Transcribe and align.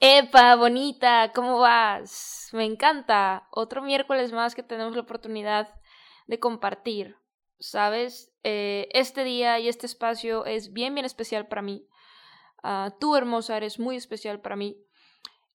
¡Epa, 0.00 0.56
bonita! 0.56 1.32
¿Cómo 1.34 1.58
vas? 1.58 2.50
Me 2.52 2.64
encanta. 2.64 3.48
Otro 3.50 3.82
miércoles 3.82 4.32
más 4.32 4.54
que 4.54 4.62
tenemos 4.62 4.94
la 4.94 5.02
oportunidad 5.02 5.74
de 6.26 6.38
compartir. 6.38 7.16
¿Sabes? 7.58 8.32
Eh, 8.42 8.88
este 8.92 9.24
día 9.24 9.58
y 9.58 9.68
este 9.68 9.86
espacio 9.86 10.44
es 10.44 10.72
bien, 10.72 10.94
bien 10.94 11.06
especial 11.06 11.48
para 11.48 11.62
mí. 11.62 11.88
Uh, 12.62 12.90
tú, 13.00 13.16
hermosa, 13.16 13.56
eres 13.56 13.78
muy 13.78 13.96
especial 13.96 14.40
para 14.40 14.56
mí. 14.56 14.76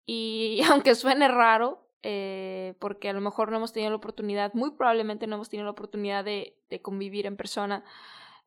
Y 0.06 0.60
aunque 0.70 0.94
suene 0.94 1.28
raro, 1.28 1.88
eh, 2.02 2.74
porque 2.78 3.08
a 3.08 3.12
lo 3.12 3.20
mejor 3.20 3.50
no 3.50 3.56
hemos 3.56 3.72
tenido 3.72 3.90
la 3.90 3.96
oportunidad, 3.96 4.54
muy 4.54 4.70
probablemente 4.70 5.26
no 5.26 5.34
hemos 5.36 5.48
tenido 5.48 5.64
la 5.64 5.72
oportunidad 5.72 6.24
de, 6.24 6.56
de 6.70 6.80
convivir 6.80 7.26
en 7.26 7.36
persona, 7.36 7.84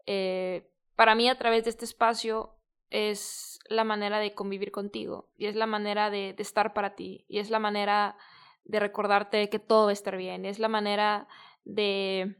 eh, 0.05 0.69
para 0.95 1.15
mí 1.15 1.29
a 1.29 1.37
través 1.37 1.65
de 1.65 1.69
este 1.71 1.85
espacio 1.85 2.55
es 2.91 3.59
la 3.69 3.83
manera 3.83 4.19
de 4.19 4.35
convivir 4.35 4.71
contigo 4.71 5.29
y 5.37 5.47
es 5.47 5.55
la 5.55 5.65
manera 5.65 6.09
de, 6.09 6.35
estar 6.37 6.73
para 6.73 6.95
ti 6.95 7.25
y 7.27 7.39
es 7.39 7.49
la 7.49 7.59
manera 7.59 8.17
de 8.65 8.79
recordarte 8.79 9.49
que 9.49 9.59
todo 9.59 9.85
va 9.85 9.89
a 9.89 9.93
estar 9.93 10.17
bien, 10.17 10.45
es 10.45 10.59
la 10.59 10.67
manera 10.67 11.27
de, 11.63 12.35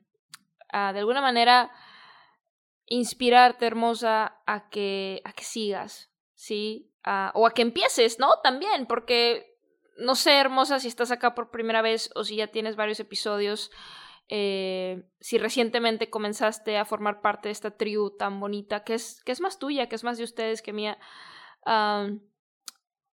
uh, 0.73 0.94
de 0.94 0.99
alguna 0.99 1.22
manera, 1.22 1.72
inspirarte, 2.85 3.66
hermosa, 3.66 4.41
a 4.45 4.69
que, 4.69 5.22
a 5.23 5.33
que 5.33 5.44
sigas, 5.44 6.11
¿sí? 6.35 6.91
Uh, 7.05 7.31
o 7.33 7.47
a 7.47 7.53
que 7.53 7.63
empieces, 7.63 8.19
¿no? 8.19 8.39
También, 8.44 8.85
porque 8.85 9.57
no 9.97 10.16
sé, 10.16 10.38
hermosa, 10.39 10.79
si 10.79 10.88
estás 10.88 11.11
acá 11.11 11.33
por 11.33 11.49
primera 11.49 11.81
vez 11.81 12.11
o 12.16 12.23
si 12.23 12.35
ya 12.35 12.47
tienes 12.47 12.75
varios 12.75 12.99
episodios, 12.99 13.72
eh, 14.30 15.03
si 15.19 15.38
recientemente 15.38 16.09
comenzaste 16.09 16.77
a 16.77 16.86
formar 16.86 17.22
parte 17.22 17.50
de 17.50 17.53
esta 17.53 17.72
tribu 17.72 18.11
tan 18.11 18.39
bonita, 18.39 18.83
que 18.83 18.94
es, 18.94 19.22
que 19.23 19.31
es 19.31 19.41
más 19.41 19.59
tuya, 19.59 19.89
que 19.89 19.95
es 19.95 20.03
más 20.03 20.17
de 20.17 20.23
ustedes 20.23 20.61
que 20.61 20.73
mía. 20.73 20.97
Um, 21.66 22.22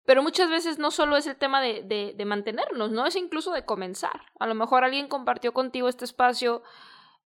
pero 0.08 0.23
muchas 0.23 0.49
veces 0.49 0.80
no 0.80 0.89
solo 0.89 1.17
es 1.17 1.27
el 1.27 1.36
tema 1.36 1.61
de, 1.61 1.83
de, 2.16 2.25
mantenernos, 2.25 2.91
¿no? 2.91 3.05
Es 3.05 3.17
incluso 3.17 3.52
de 3.52 3.66
comenzar. 3.66 4.22
A 4.39 4.47
lo 4.47 4.55
mejor 4.55 4.86
alguien 4.86 5.09
compartió 5.09 5.53
contigo 5.53 5.89
este 5.89 6.05
espacio 6.05 6.64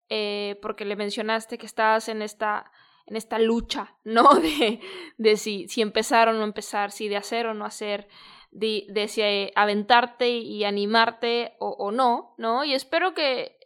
eh, 0.07 0.57
porque 0.61 0.85
le 0.85 0.95
mencionaste 0.95 1.57
que 1.57 1.65
estabas 1.65 2.07
en 2.07 2.21
esta, 2.21 2.71
en 3.05 3.17
esta 3.17 3.37
lucha, 3.37 3.97
¿no? 4.05 4.29
De, 4.35 4.79
de 5.17 5.35
si, 5.35 5.67
si 5.67 5.81
empezar 5.81 6.29
o 6.29 6.33
no 6.33 6.45
empezar, 6.45 6.91
si 6.91 7.09
de 7.09 7.17
hacer 7.17 7.47
o 7.47 7.53
no 7.53 7.65
hacer, 7.65 8.07
de, 8.51 9.07
si 9.09 9.51
aventarte 9.55 10.29
y 10.29 10.63
animarte 10.63 11.57
o, 11.59 11.71
o 11.71 11.91
no, 11.91 12.33
¿no? 12.37 12.63
Y 12.63 12.73
espero 12.73 13.13
que 13.13 13.58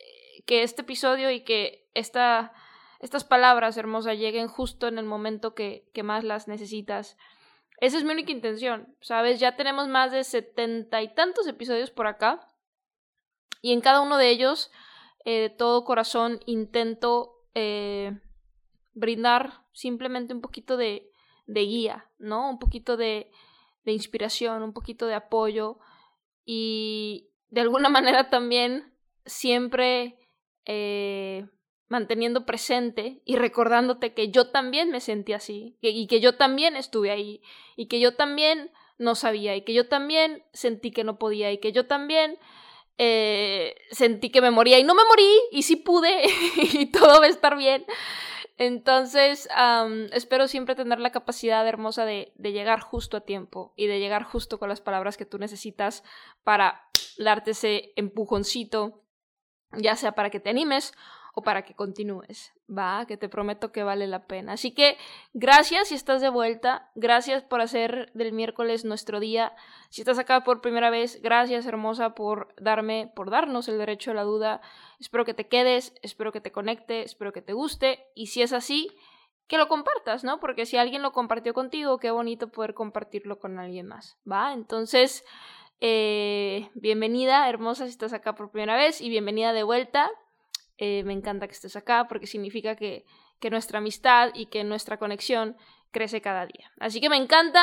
que 0.46 0.64
este 0.64 0.82
episodio 0.82 1.32
y 1.32 1.42
que 1.42 1.90
esta, 1.94 2.54
estas 3.00 3.24
palabras 3.24 3.78
hermosas 3.78 4.18
lleguen 4.18 4.48
justo 4.48 4.88
en 4.88 4.98
el 4.98 5.06
momento 5.06 5.54
que, 5.56 5.90
que 5.94 6.04
más 6.04 6.24
las 6.24 6.48
necesitas. 6.48 7.18
Esa 7.80 7.98
es 7.98 8.04
mi 8.04 8.12
única 8.12 8.32
intención, 8.32 8.96
¿sabes? 9.02 9.40
Ya 9.40 9.56
tenemos 9.56 9.88
más 9.88 10.12
de 10.12 10.24
setenta 10.24 11.02
y 11.02 11.14
tantos 11.14 11.48
episodios 11.48 11.92
por 11.92 12.08
acá 12.08 12.48
y 13.62 13.72
en 13.72 13.82
cada 13.82 14.02
uno 14.02 14.18
de 14.18 14.30
ellos, 14.30 14.72
eh, 15.26 15.40
de 15.40 15.50
todo 15.50 15.86
corazón, 15.86 16.42
intento 16.46 17.46
eh, 17.56 18.20
brindar 18.94 19.64
simplemente 19.72 20.34
un 20.34 20.42
poquito 20.42 20.76
de, 20.76 21.10
de 21.48 21.62
guía, 21.62 22.10
¿no? 22.20 22.50
Un 22.50 22.60
poquito 22.60 22.98
de, 22.98 23.32
de 23.86 23.92
inspiración, 23.94 24.64
un 24.64 24.74
poquito 24.74 25.08
de 25.08 25.16
apoyo 25.16 25.80
y 26.46 27.30
de 27.50 27.62
alguna 27.62 27.90
manera 27.90 28.30
también 28.30 28.94
siempre 29.26 30.18
eh, 30.66 31.46
manteniendo 31.88 32.46
presente 32.46 33.22
y 33.26 33.36
recordándote 33.36 34.14
que 34.14 34.30
yo 34.30 34.50
también 34.50 34.90
me 34.90 35.00
sentí 35.00 35.34
así 35.34 35.78
y 35.82 36.08
que 36.08 36.20
yo 36.20 36.38
también 36.38 36.76
estuve 36.76 37.12
ahí 37.12 37.42
y 37.76 37.88
que 37.88 38.00
yo 38.00 38.16
también 38.16 38.72
no 38.98 39.16
sabía 39.16 39.56
y 39.56 39.64
que 39.64 39.74
yo 39.74 39.88
también 39.88 40.44
sentí 40.54 40.92
que 40.92 41.04
no 41.04 41.20
podía 41.20 41.52
y 41.52 41.60
que 41.60 41.72
yo 41.72 41.86
también 41.86 42.40
eh, 42.98 43.76
sentí 43.92 44.30
que 44.30 44.42
me 44.42 44.52
moría 44.52 44.80
y 44.80 44.84
no 44.84 44.96
me 44.96 45.04
morí 45.06 45.30
y 45.52 45.64
sí 45.64 45.76
pude 45.76 46.24
y 46.58 46.88
todo 46.88 47.20
va 47.20 47.26
a 47.26 47.30
estar 47.30 47.58
bien. 47.58 47.86
Entonces, 48.58 49.50
espero 50.12 50.48
siempre 50.48 50.76
tener 50.76 51.00
la 51.00 51.12
capacidad 51.12 51.68
hermosa 51.68 52.06
de, 52.06 52.32
de, 52.36 52.52
llegar 52.52 52.82
justo 52.82 53.18
a 53.18 53.22
tiempo 53.22 53.74
y 53.76 53.88
de 53.88 54.00
llegar 54.00 54.24
justo 54.24 54.60
con 54.60 54.70
las 54.70 54.80
palabras 54.80 55.18
que 55.18 55.26
tú 55.26 55.40
necesitas 55.40 56.04
para 56.44 56.88
darte 57.18 57.52
ese 57.52 57.94
empujoncito 57.96 59.03
ya 59.78 59.96
sea 59.96 60.14
para 60.14 60.30
que 60.30 60.40
te 60.40 60.50
animes 60.50 60.94
o 61.36 61.42
para 61.42 61.64
que 61.64 61.74
continúes, 61.74 62.54
va, 62.70 63.06
que 63.08 63.18
te 63.18 63.28
prometo 63.28 63.72
que 63.72 63.84
vale 63.84 64.06
la 64.06 64.28
pena. 64.28 64.54
Así 64.54 64.72
que 64.72 64.98
gracias 65.34 65.88
si 65.88 65.96
estás 65.96 66.22
de 66.22 66.30
vuelta, 66.30 66.92
gracias 66.94 67.42
por 67.44 67.60
hacer 67.60 68.12
del 68.14 68.34
miércoles 68.34 68.86
nuestro 68.86 69.20
día. 69.20 69.52
Si 69.90 70.02
estás 70.02 70.20
acá 70.20 70.44
por 70.44 70.62
primera 70.62 70.92
vez, 70.92 71.22
gracias 71.24 71.66
hermosa 71.66 72.14
por 72.14 72.54
darme, 72.62 73.12
por 73.16 73.32
darnos 73.32 73.68
el 73.68 73.80
derecho 73.80 74.12
a 74.12 74.14
la 74.14 74.24
duda. 74.24 74.62
Espero 75.00 75.26
que 75.26 75.34
te 75.34 75.48
quedes, 75.48 75.96
espero 76.04 76.32
que 76.32 76.42
te 76.42 76.52
conecte, 76.52 77.02
espero 77.02 77.34
que 77.34 77.42
te 77.42 77.54
guste 77.54 78.06
y 78.14 78.28
si 78.28 78.44
es 78.44 78.54
así, 78.54 78.92
que 79.48 79.58
lo 79.58 79.68
compartas, 79.68 80.24
¿no? 80.24 80.40
Porque 80.40 80.68
si 80.68 80.78
alguien 80.78 81.02
lo 81.02 81.12
compartió 81.12 81.54
contigo, 81.54 81.98
qué 81.98 82.12
bonito 82.12 82.50
poder 82.50 82.76
compartirlo 82.76 83.40
con 83.40 83.60
alguien 83.60 83.88
más, 83.88 84.18
¿va? 84.30 84.54
Entonces, 84.54 85.26
eh, 85.86 86.70
bienvenida, 86.76 87.50
hermosa, 87.50 87.84
si 87.84 87.90
estás 87.90 88.14
acá 88.14 88.36
por 88.36 88.52
primera 88.52 88.78
vez 88.78 89.02
y 89.02 89.10
bienvenida 89.10 89.52
de 89.52 89.64
vuelta. 89.64 90.10
Eh, 90.78 91.04
me 91.04 91.12
encanta 91.12 91.46
que 91.46 91.52
estés 91.52 91.76
acá 91.76 92.08
porque 92.08 92.26
significa 92.26 92.78
que, 92.78 93.04
nuestra 93.52 93.80
amistad 93.80 94.30
y 94.34 94.46
que 94.46 94.64
nuestra 94.64 94.98
conexión 94.98 95.58
crece 95.92 96.22
cada 96.22 96.46
día. 96.46 96.72
Así 96.80 97.02
que 97.02 97.10
me 97.10 97.18
encanta. 97.18 97.62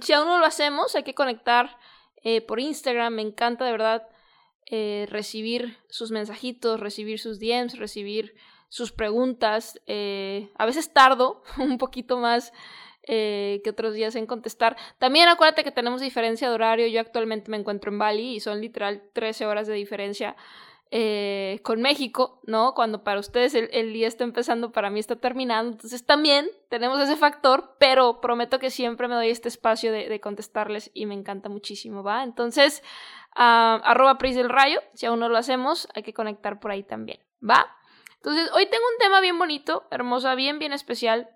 Si 0.00 0.12
aún 0.12 0.28
no 0.28 0.38
lo 0.38 0.46
hacemos, 0.46 0.94
hay 0.94 1.02
que 1.02 1.16
conectar 1.16 1.76
eh, 2.22 2.42
por 2.42 2.60
Instagram. 2.60 3.12
Me 3.12 3.22
encanta 3.22 3.64
de 3.64 3.72
verdad 3.72 4.08
recibir 5.08 5.76
sus 5.88 6.12
mensajitos, 6.12 6.78
recibir 6.78 7.18
sus 7.18 7.40
DMs, 7.40 7.76
recibir 7.76 8.36
sus 8.68 8.92
preguntas. 8.92 9.80
A 9.88 10.64
veces 10.66 10.92
tardo 10.92 11.42
un 11.58 11.78
poquito 11.78 12.18
más 12.18 12.52
eh, 13.04 13.60
que 13.64 13.70
otros 13.70 13.94
días 13.94 14.14
en 14.14 14.26
contestar. 14.26 14.76
También 14.98 15.28
acuérdate 15.28 15.64
que 15.64 15.72
tenemos 15.72 16.00
diferencia 16.00 16.48
de 16.48 16.54
horario. 16.54 16.86
Yo 16.86 17.00
actualmente 17.00 17.50
me 17.50 17.56
encuentro 17.56 17.90
en 17.90 17.98
Bali 17.98 18.36
y 18.36 18.40
son 18.40 18.60
literal 18.60 19.02
13 19.12 19.46
horas 19.46 19.66
de 19.66 19.74
diferencia 19.74 20.36
eh, 20.94 21.60
con 21.62 21.80
México, 21.80 22.38
¿no? 22.44 22.74
Cuando 22.74 23.02
para 23.02 23.18
ustedes 23.18 23.54
el, 23.54 23.70
el, 23.72 23.94
día 23.94 24.06
está 24.06 24.24
empezando, 24.24 24.72
para 24.72 24.90
mí 24.90 25.00
está 25.00 25.16
terminando. 25.16 25.72
Entonces 25.72 26.04
también 26.04 26.46
tenemos 26.68 27.00
ese 27.00 27.16
factor, 27.16 27.76
pero 27.78 28.20
prometo 28.20 28.58
que 28.58 28.70
siempre 28.70 29.08
me 29.08 29.14
doy 29.14 29.30
este 29.30 29.48
espacio 29.48 29.90
de, 29.90 30.10
de 30.10 30.20
contestarles 30.20 30.90
y 30.92 31.06
me 31.06 31.14
encanta 31.14 31.48
muchísimo, 31.48 32.02
¿va? 32.02 32.22
Entonces, 32.22 32.82
uh, 33.36 33.80
arroba 33.82 34.18
Pris 34.18 34.36
del 34.36 34.50
Rayo, 34.50 34.82
si 34.92 35.06
aún 35.06 35.18
no 35.18 35.30
lo 35.30 35.38
hacemos, 35.38 35.88
hay 35.94 36.02
que 36.02 36.12
conectar 36.12 36.60
por 36.60 36.70
ahí 36.70 36.82
también, 36.82 37.20
¿va? 37.42 37.74
Entonces, 38.16 38.50
hoy 38.52 38.66
tengo 38.66 38.84
un 38.92 38.98
tema 38.98 39.20
bien 39.20 39.38
bonito, 39.38 39.86
hermosa, 39.90 40.34
bien, 40.34 40.58
bien 40.58 40.74
especial. 40.74 41.30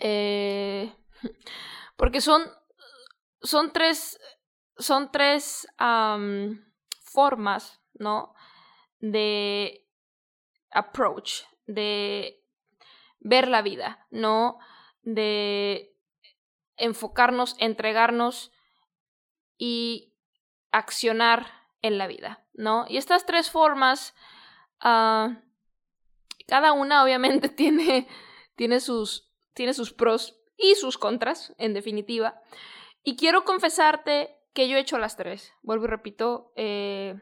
Eh, 0.00 0.92
porque 1.96 2.20
son, 2.20 2.42
son 3.42 3.72
tres, 3.72 4.18
son 4.76 5.12
tres 5.12 5.66
formas, 7.02 7.80
¿no? 7.94 8.34
De 8.98 9.86
approach, 10.70 11.42
de 11.66 12.42
ver 13.20 13.48
la 13.48 13.62
vida, 13.62 14.06
¿no? 14.10 14.58
De 15.02 15.96
enfocarnos, 16.76 17.56
entregarnos 17.58 18.52
y 19.58 20.14
accionar 20.72 21.46
en 21.82 21.98
la 21.98 22.06
vida, 22.06 22.44
¿no? 22.54 22.86
Y 22.88 22.96
estas 22.96 23.26
tres 23.26 23.50
formas, 23.50 24.14
uh, 24.82 25.34
cada 26.46 26.72
una 26.72 27.04
obviamente 27.04 27.48
tiene, 27.50 28.08
tiene 28.56 28.80
sus, 28.80 29.29
tiene 29.54 29.74
sus 29.74 29.92
pros 29.92 30.40
y 30.56 30.74
sus 30.74 30.98
contras, 30.98 31.54
en 31.58 31.74
definitiva. 31.74 32.40
Y 33.02 33.16
quiero 33.16 33.44
confesarte 33.44 34.36
que 34.52 34.68
yo 34.68 34.76
he 34.76 34.80
hecho 34.80 34.98
las 34.98 35.16
tres. 35.16 35.52
Vuelvo 35.62 35.84
y 35.84 35.88
repito, 35.88 36.52
eh, 36.56 37.14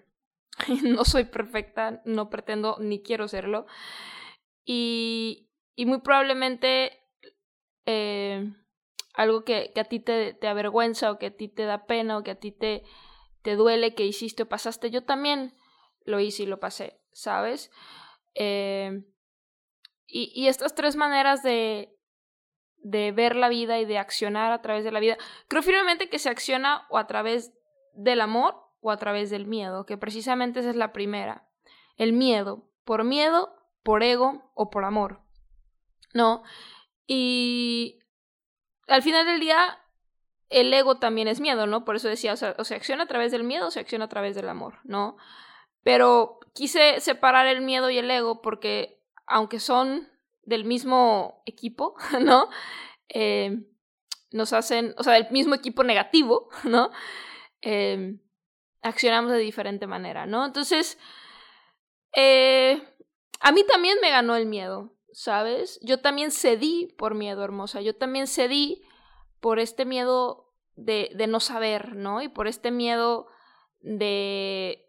no 0.82 1.04
soy 1.04 1.24
perfecta, 1.24 2.02
no 2.04 2.30
pretendo 2.30 2.76
ni 2.80 3.02
quiero 3.02 3.28
serlo. 3.28 3.66
Y, 4.64 5.48
y 5.74 5.86
muy 5.86 6.00
probablemente 6.00 7.00
eh, 7.86 8.52
algo 9.14 9.44
que, 9.44 9.72
que, 9.74 9.80
a 9.80 9.84
ti 9.84 10.00
te, 10.00 10.34
te, 10.34 10.48
avergüenza 10.48 11.10
o 11.10 11.18
que 11.18 11.26
a 11.26 11.36
ti 11.36 11.48
te 11.48 11.64
da 11.64 11.86
pena 11.86 12.18
o 12.18 12.22
que 12.22 12.32
a 12.32 12.38
ti 12.38 12.52
te, 12.52 12.84
te 13.42 13.56
duele 13.56 13.94
que 13.94 14.04
hiciste 14.04 14.42
o 14.42 14.48
pasaste, 14.48 14.90
yo 14.90 15.04
también 15.04 15.56
lo 16.04 16.20
hice 16.20 16.42
y 16.42 16.46
lo 16.46 16.60
pasé, 16.60 17.00
¿sabes? 17.12 17.70
Eh, 18.34 19.04
y, 20.06 20.32
y 20.34 20.48
estas 20.48 20.74
tres 20.74 20.96
maneras 20.96 21.42
de, 21.42 21.97
de 22.82 23.12
ver 23.12 23.36
la 23.36 23.48
vida 23.48 23.78
y 23.78 23.84
de 23.84 23.98
accionar 23.98 24.52
a 24.52 24.62
través 24.62 24.84
de 24.84 24.92
la 24.92 25.00
vida. 25.00 25.16
Creo 25.48 25.62
firmemente 25.62 26.08
que 26.08 26.18
se 26.18 26.28
acciona 26.28 26.86
o 26.90 26.98
a 26.98 27.06
través 27.06 27.52
del 27.94 28.20
amor 28.20 28.56
o 28.80 28.90
a 28.90 28.96
través 28.96 29.30
del 29.30 29.46
miedo, 29.46 29.84
que 29.84 29.96
precisamente 29.96 30.60
esa 30.60 30.70
es 30.70 30.76
la 30.76 30.92
primera. 30.92 31.48
El 31.96 32.12
miedo, 32.12 32.70
por 32.84 33.04
miedo, 33.04 33.54
por 33.82 34.02
ego 34.02 34.50
o 34.54 34.70
por 34.70 34.84
amor. 34.84 35.20
¿No? 36.14 36.42
Y 37.06 37.98
al 38.86 39.02
final 39.02 39.26
del 39.26 39.40
día, 39.40 39.78
el 40.48 40.72
ego 40.72 40.98
también 40.98 41.28
es 41.28 41.40
miedo, 41.40 41.66
¿no? 41.66 41.84
Por 41.84 41.96
eso 41.96 42.08
decía, 42.08 42.32
o 42.32 42.36
sea, 42.36 42.54
o 42.58 42.64
se 42.64 42.74
acciona 42.74 43.04
a 43.04 43.08
través 43.08 43.32
del 43.32 43.44
miedo 43.44 43.68
o 43.68 43.70
se 43.70 43.80
acciona 43.80 44.06
a 44.06 44.08
través 44.08 44.34
del 44.34 44.48
amor, 44.48 44.78
¿no? 44.84 45.16
Pero 45.82 46.38
quise 46.54 47.00
separar 47.00 47.46
el 47.46 47.60
miedo 47.60 47.90
y 47.90 47.98
el 47.98 48.10
ego 48.10 48.40
porque, 48.40 49.02
aunque 49.26 49.60
son 49.60 50.08
del 50.48 50.64
mismo 50.64 51.42
equipo, 51.44 51.94
¿no? 52.20 52.48
Eh, 53.10 53.64
nos 54.30 54.52
hacen, 54.52 54.94
o 54.96 55.04
sea, 55.04 55.12
del 55.14 55.30
mismo 55.30 55.54
equipo 55.54 55.84
negativo, 55.84 56.48
¿no? 56.64 56.90
Eh, 57.60 58.18
accionamos 58.82 59.32
de 59.32 59.38
diferente 59.38 59.86
manera, 59.86 60.24
¿no? 60.26 60.46
Entonces, 60.46 60.98
eh, 62.14 62.82
a 63.40 63.52
mí 63.52 63.62
también 63.64 63.98
me 64.00 64.10
ganó 64.10 64.36
el 64.36 64.46
miedo, 64.46 64.94
¿sabes? 65.12 65.78
Yo 65.82 66.00
también 66.00 66.30
cedí 66.30 66.94
por 66.96 67.14
miedo, 67.14 67.44
hermosa. 67.44 67.82
Yo 67.82 67.94
también 67.94 68.26
cedí 68.26 68.82
por 69.40 69.58
este 69.58 69.84
miedo 69.84 70.54
de, 70.76 71.10
de 71.14 71.26
no 71.26 71.40
saber, 71.40 71.94
¿no? 71.94 72.22
Y 72.22 72.28
por 72.28 72.48
este 72.48 72.70
miedo 72.70 73.26
de 73.80 74.88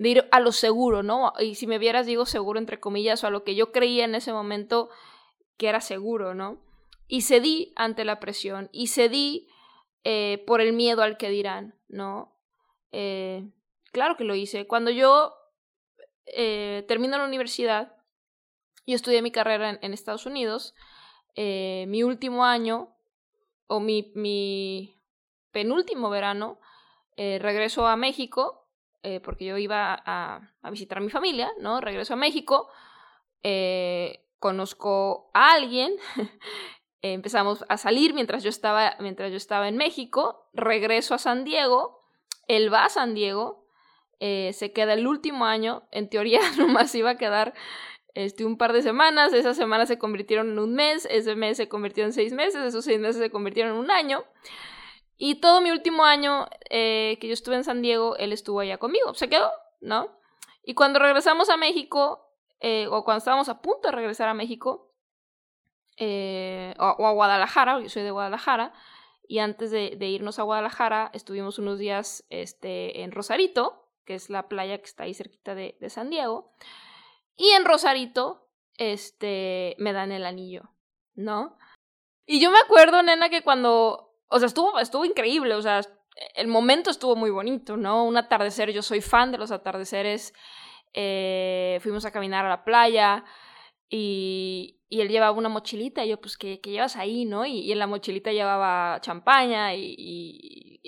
de 0.00 0.08
ir 0.08 0.28
a 0.30 0.40
lo 0.40 0.50
seguro, 0.50 1.02
¿no? 1.02 1.34
Y 1.38 1.56
si 1.56 1.66
me 1.66 1.78
vieras, 1.78 2.06
digo 2.06 2.24
seguro 2.24 2.58
entre 2.58 2.80
comillas, 2.80 3.22
o 3.22 3.26
a 3.26 3.30
lo 3.30 3.44
que 3.44 3.54
yo 3.54 3.70
creía 3.70 4.06
en 4.06 4.14
ese 4.14 4.32
momento 4.32 4.88
que 5.58 5.68
era 5.68 5.82
seguro, 5.82 6.34
¿no? 6.34 6.58
Y 7.06 7.20
cedí 7.20 7.74
ante 7.76 8.06
la 8.06 8.18
presión, 8.18 8.70
y 8.72 8.86
cedí 8.86 9.50
eh, 10.04 10.42
por 10.46 10.62
el 10.62 10.72
miedo 10.72 11.02
al 11.02 11.18
que 11.18 11.28
dirán, 11.28 11.78
¿no? 11.88 12.34
Eh, 12.92 13.46
claro 13.92 14.16
que 14.16 14.24
lo 14.24 14.34
hice. 14.34 14.66
Cuando 14.66 14.90
yo 14.90 15.34
eh, 16.24 16.82
termino 16.88 17.18
la 17.18 17.26
universidad, 17.26 17.94
y 18.86 18.94
estudié 18.94 19.20
mi 19.20 19.30
carrera 19.30 19.78
en, 19.82 19.92
Estados 19.92 20.24
Unidos, 20.24 20.74
eh, 21.34 21.84
mi 21.88 22.04
último 22.04 22.46
año, 22.46 22.96
o 23.66 23.80
mi, 23.80 24.12
mi 24.14 24.96
penúltimo 25.52 26.08
verano, 26.08 26.58
regreso 27.18 27.86
a 27.86 27.96
México 27.96 28.59
eh, 29.02 29.20
porque 29.20 29.46
yo 29.46 29.56
iba 29.56 30.02
a, 30.04 30.40
visitar 30.70 30.98
a 30.98 31.00
mi 31.00 31.10
familia, 31.10 31.50
¿no? 31.58 31.80
Regreso 31.80 32.14
a 32.14 32.16
México, 32.16 32.68
eh, 33.42 34.24
conozco 34.38 35.30
a 35.34 35.52
alguien, 35.52 35.94
empezamos 37.02 37.64
a 37.68 37.76
salir 37.76 38.12
mientras 38.14 38.42
yo, 38.42 38.50
estaba, 38.50 38.96
mientras 39.00 39.30
yo 39.30 39.36
estaba 39.36 39.68
en 39.68 39.76
México, 39.76 40.48
regreso 40.52 41.14
a 41.14 41.18
San 41.18 41.44
Diego, 41.44 42.04
él 42.46 42.72
va 42.72 42.84
a 42.84 42.90
San 42.90 43.14
Diego, 43.14 43.64
eh, 44.18 44.52
se 44.52 44.72
queda 44.72 44.92
el 44.92 45.06
último 45.06 45.46
año, 45.46 45.84
en 45.90 46.10
teoría 46.10 46.40
nomás 46.58 46.94
iba 46.94 47.10
a 47.10 47.16
quedar 47.16 47.54
este, 48.14 48.44
un 48.44 48.58
par 48.58 48.72
de 48.72 48.82
semanas, 48.82 49.32
esas 49.32 49.56
semanas 49.56 49.88
se 49.88 49.98
convirtieron 49.98 50.50
en 50.50 50.58
un 50.58 50.74
mes, 50.74 51.06
ese 51.10 51.36
mes 51.36 51.56
se 51.56 51.68
convirtió 51.68 52.04
en 52.04 52.12
seis 52.12 52.32
meses, 52.32 52.62
esos 52.64 52.84
seis 52.84 53.00
meses 53.00 53.22
se 53.22 53.30
convirtieron 53.30 53.72
en 53.72 53.78
un 53.78 53.90
año. 53.90 54.24
Y 55.22 55.34
todo 55.34 55.60
mi 55.60 55.70
último 55.70 56.06
año 56.06 56.48
eh, 56.70 57.18
que 57.20 57.26
yo 57.26 57.34
estuve 57.34 57.54
en 57.54 57.62
San 57.62 57.82
Diego, 57.82 58.16
él 58.16 58.32
estuvo 58.32 58.60
allá 58.60 58.78
conmigo, 58.78 59.12
se 59.12 59.28
quedó, 59.28 59.52
¿no? 59.82 60.18
Y 60.64 60.72
cuando 60.72 60.98
regresamos 60.98 61.50
a 61.50 61.58
México, 61.58 62.32
eh, 62.58 62.86
o 62.90 63.04
cuando 63.04 63.18
estábamos 63.18 63.50
a 63.50 63.60
punto 63.60 63.88
de 63.88 63.92
regresar 63.92 64.30
a 64.30 64.34
México, 64.34 64.94
eh, 65.98 66.74
o, 66.78 67.06
a 67.06 67.12
Guadalajara, 67.12 67.80
yo 67.80 67.90
soy 67.90 68.02
de 68.02 68.10
Guadalajara, 68.10 68.72
y 69.28 69.40
antes 69.40 69.70
de, 69.70 69.94
de, 69.98 70.06
irnos 70.06 70.38
a 70.38 70.42
Guadalajara, 70.44 71.10
estuvimos 71.12 71.58
unos 71.58 71.78
días 71.78 72.24
este, 72.30 73.02
en 73.02 73.12
Rosarito, 73.12 73.90
que 74.06 74.14
es 74.14 74.30
la 74.30 74.48
playa 74.48 74.78
que 74.78 74.86
está 74.86 75.02
ahí 75.02 75.12
cerquita 75.12 75.54
de, 75.54 75.76
de 75.82 75.90
San 75.90 76.08
Diego, 76.08 76.50
y 77.36 77.50
en 77.50 77.66
Rosarito, 77.66 78.48
este, 78.78 79.76
me 79.76 79.92
dan 79.92 80.12
el 80.12 80.24
anillo, 80.24 80.70
¿no? 81.14 81.58
Y 82.24 82.40
yo 82.40 82.50
me 82.50 82.58
acuerdo, 82.58 83.02
nena, 83.02 83.28
que 83.28 83.42
cuando 83.42 84.09
o 84.30 84.38
sea, 84.38 84.46
estuvo, 84.46 84.78
estuvo 84.78 85.04
increíble, 85.04 85.54
o 85.54 85.62
sea, 85.62 85.80
el 86.34 86.46
momento 86.46 86.90
estuvo 86.90 87.16
muy 87.16 87.30
bonito, 87.30 87.76
¿no? 87.76 88.04
Un 88.04 88.16
atardecer, 88.16 88.70
yo 88.72 88.82
soy 88.82 89.00
fan 89.00 89.32
de 89.32 89.38
los 89.38 89.50
atardeceres. 89.50 90.32
Eh, 90.94 91.78
fuimos 91.82 92.04
a 92.04 92.12
caminar 92.12 92.44
a 92.46 92.48
la 92.48 92.64
playa 92.64 93.24
y, 93.88 94.80
y, 94.88 95.00
él 95.00 95.08
llevaba 95.08 95.36
una 95.36 95.48
mochilita 95.48 96.04
y 96.04 96.10
yo, 96.10 96.20
pues, 96.20 96.36
¿qué, 96.36 96.60
qué 96.60 96.70
llevas 96.70 96.96
ahí, 96.96 97.24
no? 97.24 97.44
Y, 97.44 97.72
en 97.72 97.78
la 97.78 97.86
mochilita 97.86 98.32
llevaba 98.32 99.00
champaña 99.00 99.74
y, 99.74 100.80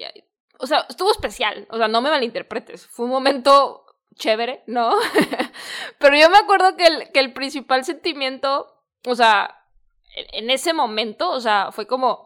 O 0.59 0.67
sea, 0.67 0.87
estuvo 0.89 1.11
especial, 1.11 1.67
o 1.71 1.79
sea, 1.79 1.89
no 1.89 2.01
me 2.01 2.11
malinterpretes, 2.11 2.87
fue 2.87 3.07
un 3.07 3.13
momento 3.13 3.85
chévere, 4.15 4.63
¿no? 4.67 4.95
Pero 5.99 6.17
yo 6.17 6.31
me 6.31 6.37
acuerdo 6.37 6.77
que 6.77 6.87
el, 6.87 7.13
que 7.13 7.21
el 7.21 7.33
principal 7.33 7.85
sentimiento, 7.85 8.83
o 9.07 9.15
sea, 9.15 9.67
en 10.15 10.51
ese 10.51 10.73
momento, 10.75 11.31
o 11.31 11.41
sea, 11.41 11.73
fue 11.73 11.87
como... 11.87 12.25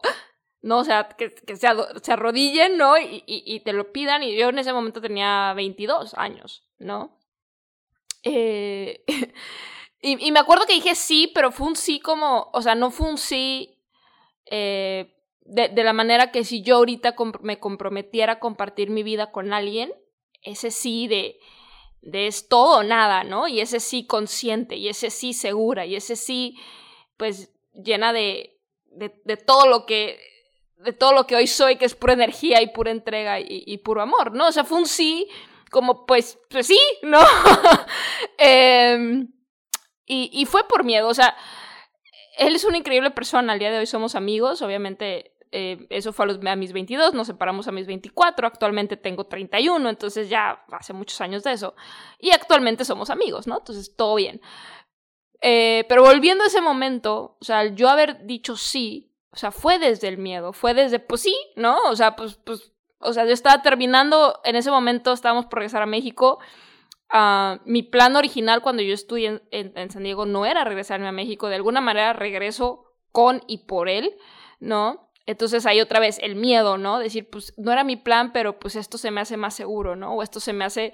¿no? 0.61 0.79
O 0.79 0.83
sea, 0.83 1.07
que, 1.09 1.35
se, 1.55 1.67
arrodillen, 2.11 2.77
¿no? 2.77 2.97
Y, 2.97 3.23
y, 3.25 3.59
te 3.61 3.73
lo 3.73 3.91
pidan. 3.91 4.23
Y 4.23 4.35
yo 4.35 4.49
en 4.49 4.59
ese 4.59 4.73
momento 4.73 5.01
tenía 5.01 5.53
22 5.53 6.13
años, 6.15 6.63
¿no? 6.79 7.17
Eh, 8.23 9.03
y, 10.01 10.31
me 10.31 10.39
acuerdo 10.39 10.65
que 10.65 10.73
dije 10.73 10.95
sí, 10.95 11.31
pero 11.33 11.51
fue 11.51 11.67
un 11.67 11.75
sí 11.75 11.99
como, 11.99 12.49
o 12.53 12.61
sea, 12.61 12.75
no 12.75 12.91
fue 12.91 13.09
un 13.09 13.17
sí 13.17 13.79
eh, 14.45 15.13
de, 15.41 15.83
la 15.83 15.93
manera 15.93 16.31
que 16.31 16.43
si 16.43 16.61
yo 16.61 16.77
ahorita 16.77 17.15
me 17.41 17.59
comprometiera 17.59 18.33
a 18.33 18.39
compartir 18.39 18.89
mi 18.89 19.03
vida 19.03 19.31
con 19.31 19.53
alguien, 19.53 19.93
ese 20.41 20.71
sí 20.71 21.07
de, 21.07 21.39
de 22.01 22.27
es 22.27 22.49
todo 22.49 22.79
o 22.79 22.83
nada, 22.83 23.23
¿no? 23.23 23.47
Y 23.47 23.61
ese 23.61 23.79
sí 23.79 24.05
consciente, 24.05 24.75
y 24.75 24.89
ese 24.89 25.09
sí 25.09 25.33
segura, 25.33 25.85
y 25.85 25.95
ese 25.95 26.15
sí, 26.15 26.57
pues, 27.15 27.53
llena 27.73 28.11
de, 28.11 28.59
de 28.91 29.37
todo 29.37 29.67
lo 29.67 29.85
que 29.85 30.19
de 30.77 30.93
todo 30.93 31.13
lo 31.13 31.25
que 31.25 31.35
hoy 31.35 31.47
soy, 31.47 31.77
que 31.77 31.85
es 31.85 31.95
pura 31.95 32.13
energía 32.13 32.61
y 32.61 32.67
pura 32.67 32.91
entrega 32.91 33.39
y, 33.39 33.63
y 33.65 33.77
puro 33.79 34.01
amor, 34.01 34.33
¿no? 34.33 34.47
O 34.47 34.51
sea, 34.51 34.63
fue 34.63 34.77
un 34.77 34.85
sí, 34.85 35.27
como 35.71 36.05
pues, 36.05 36.39
pues 36.49 36.67
sí, 36.67 36.79
¿no? 37.03 37.19
eh, 38.37 39.25
y, 40.05 40.29
y 40.31 40.45
fue 40.45 40.67
por 40.67 40.83
miedo, 40.83 41.07
o 41.07 41.13
sea, 41.13 41.35
él 42.37 42.55
es 42.55 42.63
una 42.63 42.77
increíble 42.77 43.11
persona, 43.11 43.53
al 43.53 43.59
día 43.59 43.71
de 43.71 43.79
hoy 43.79 43.87
somos 43.87 44.15
amigos, 44.15 44.61
obviamente 44.61 45.33
eh, 45.51 45.87
eso 45.89 46.13
fue 46.13 46.25
a, 46.25 46.27
los, 46.27 46.39
mis 46.57 46.73
22, 46.73 47.13
nos 47.13 47.27
separamos 47.27 47.67
a 47.67 47.71
mis 47.71 47.87
24, 47.87 48.47
actualmente 48.47 48.97
tengo 48.97 49.25
31, 49.25 49.89
entonces 49.89 50.29
ya 50.29 50.63
hace 50.71 50.93
muchos 50.93 51.21
años 51.21 51.43
de 51.43 51.53
eso, 51.53 51.75
y 52.19 52.31
actualmente 52.31 52.85
somos 52.85 53.09
amigos, 53.09 53.47
¿no? 53.47 53.57
Entonces 53.57 53.95
todo 53.95 54.15
bien. 54.15 54.41
Eh, 55.41 55.85
pero 55.87 56.03
volviendo 56.03 56.43
a 56.43 56.47
ese 56.47 56.61
momento, 56.61 57.37
o 57.39 57.45
sea, 57.45 57.65
yo 57.65 57.89
haber 57.89 58.25
dicho 58.25 58.57
sí, 58.57 59.13
o 59.31 59.37
sea, 59.37 59.51
fue 59.51 59.79
desde 59.79 60.07
el 60.07 60.17
miedo, 60.17 60.53
fue 60.53 60.73
desde, 60.73 60.99
pues 60.99 61.21
sí, 61.21 61.35
¿no? 61.55 61.77
O 61.89 61.95
sea, 61.95 62.15
pues, 62.15 62.35
pues, 62.35 62.71
o 62.99 63.13
sea, 63.13 63.25
yo 63.25 63.31
estaba 63.31 63.61
terminando, 63.61 64.39
en 64.43 64.55
ese 64.55 64.71
momento 64.71 65.13
estábamos 65.13 65.45
por 65.45 65.59
regresar 65.59 65.81
a 65.81 65.87
México. 65.87 66.39
Uh, 67.13 67.59
mi 67.65 67.83
plan 67.83 68.15
original 68.15 68.61
cuando 68.61 68.81
yo 68.81 68.93
estudié 68.93 69.27
en, 69.27 69.41
en, 69.51 69.71
en, 69.77 69.91
San 69.91 70.03
Diego 70.03 70.25
no 70.25 70.45
era 70.45 70.63
regresarme 70.63 71.07
a 71.07 71.13
México, 71.13 71.47
de 71.47 71.55
alguna 71.55 71.79
manera 71.79 72.13
regreso 72.13 72.93
con 73.11 73.43
y 73.47 73.59
por 73.59 73.87
él, 73.89 74.15
¿no? 74.59 75.09
Entonces 75.25 75.65
hay 75.65 75.81
otra 75.81 75.99
vez 75.99 76.19
el 76.21 76.35
miedo, 76.35 76.77
¿no? 76.77 76.99
Decir, 76.99 77.29
pues 77.29 77.53
no 77.57 77.71
era 77.71 77.83
mi 77.83 77.97
plan, 77.97 78.31
pero 78.31 78.59
pues 78.59 78.75
esto 78.75 78.97
se 78.97 79.11
me 79.11 79.21
hace 79.21 79.37
más 79.37 79.53
seguro, 79.53 79.95
¿no? 79.95 80.13
O 80.13 80.23
esto 80.23 80.39
se 80.39 80.53
me 80.53 80.65
hace 80.65 80.93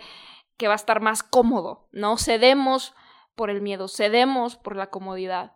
que 0.58 0.68
va 0.68 0.74
a 0.74 0.76
estar 0.76 1.02
más 1.02 1.22
cómodo, 1.24 1.88
¿no? 1.92 2.18
Cedemos 2.18 2.94
por 3.36 3.50
el 3.50 3.62
miedo, 3.62 3.88
cedemos 3.88 4.58
por 4.58 4.76
la 4.76 4.88
comodidad. 4.88 5.54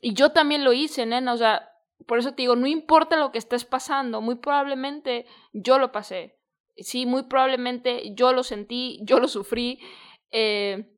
Y 0.00 0.14
yo 0.14 0.32
también 0.32 0.64
lo 0.64 0.72
hice, 0.72 1.06
nena, 1.06 1.32
o 1.32 1.36
sea, 1.36 1.75
por 2.06 2.18
eso 2.18 2.30
te 2.30 2.42
digo, 2.42 2.56
no 2.56 2.66
importa 2.66 3.16
lo 3.16 3.32
que 3.32 3.38
estés 3.38 3.64
pasando, 3.64 4.20
muy 4.20 4.36
probablemente 4.36 5.26
yo 5.52 5.78
lo 5.78 5.92
pasé. 5.92 6.38
Sí, 6.78 7.06
muy 7.06 7.24
probablemente 7.24 8.14
yo 8.14 8.32
lo 8.32 8.42
sentí, 8.42 9.00
yo 9.02 9.18
lo 9.18 9.28
sufrí. 9.28 9.80
Eh, 10.30 10.92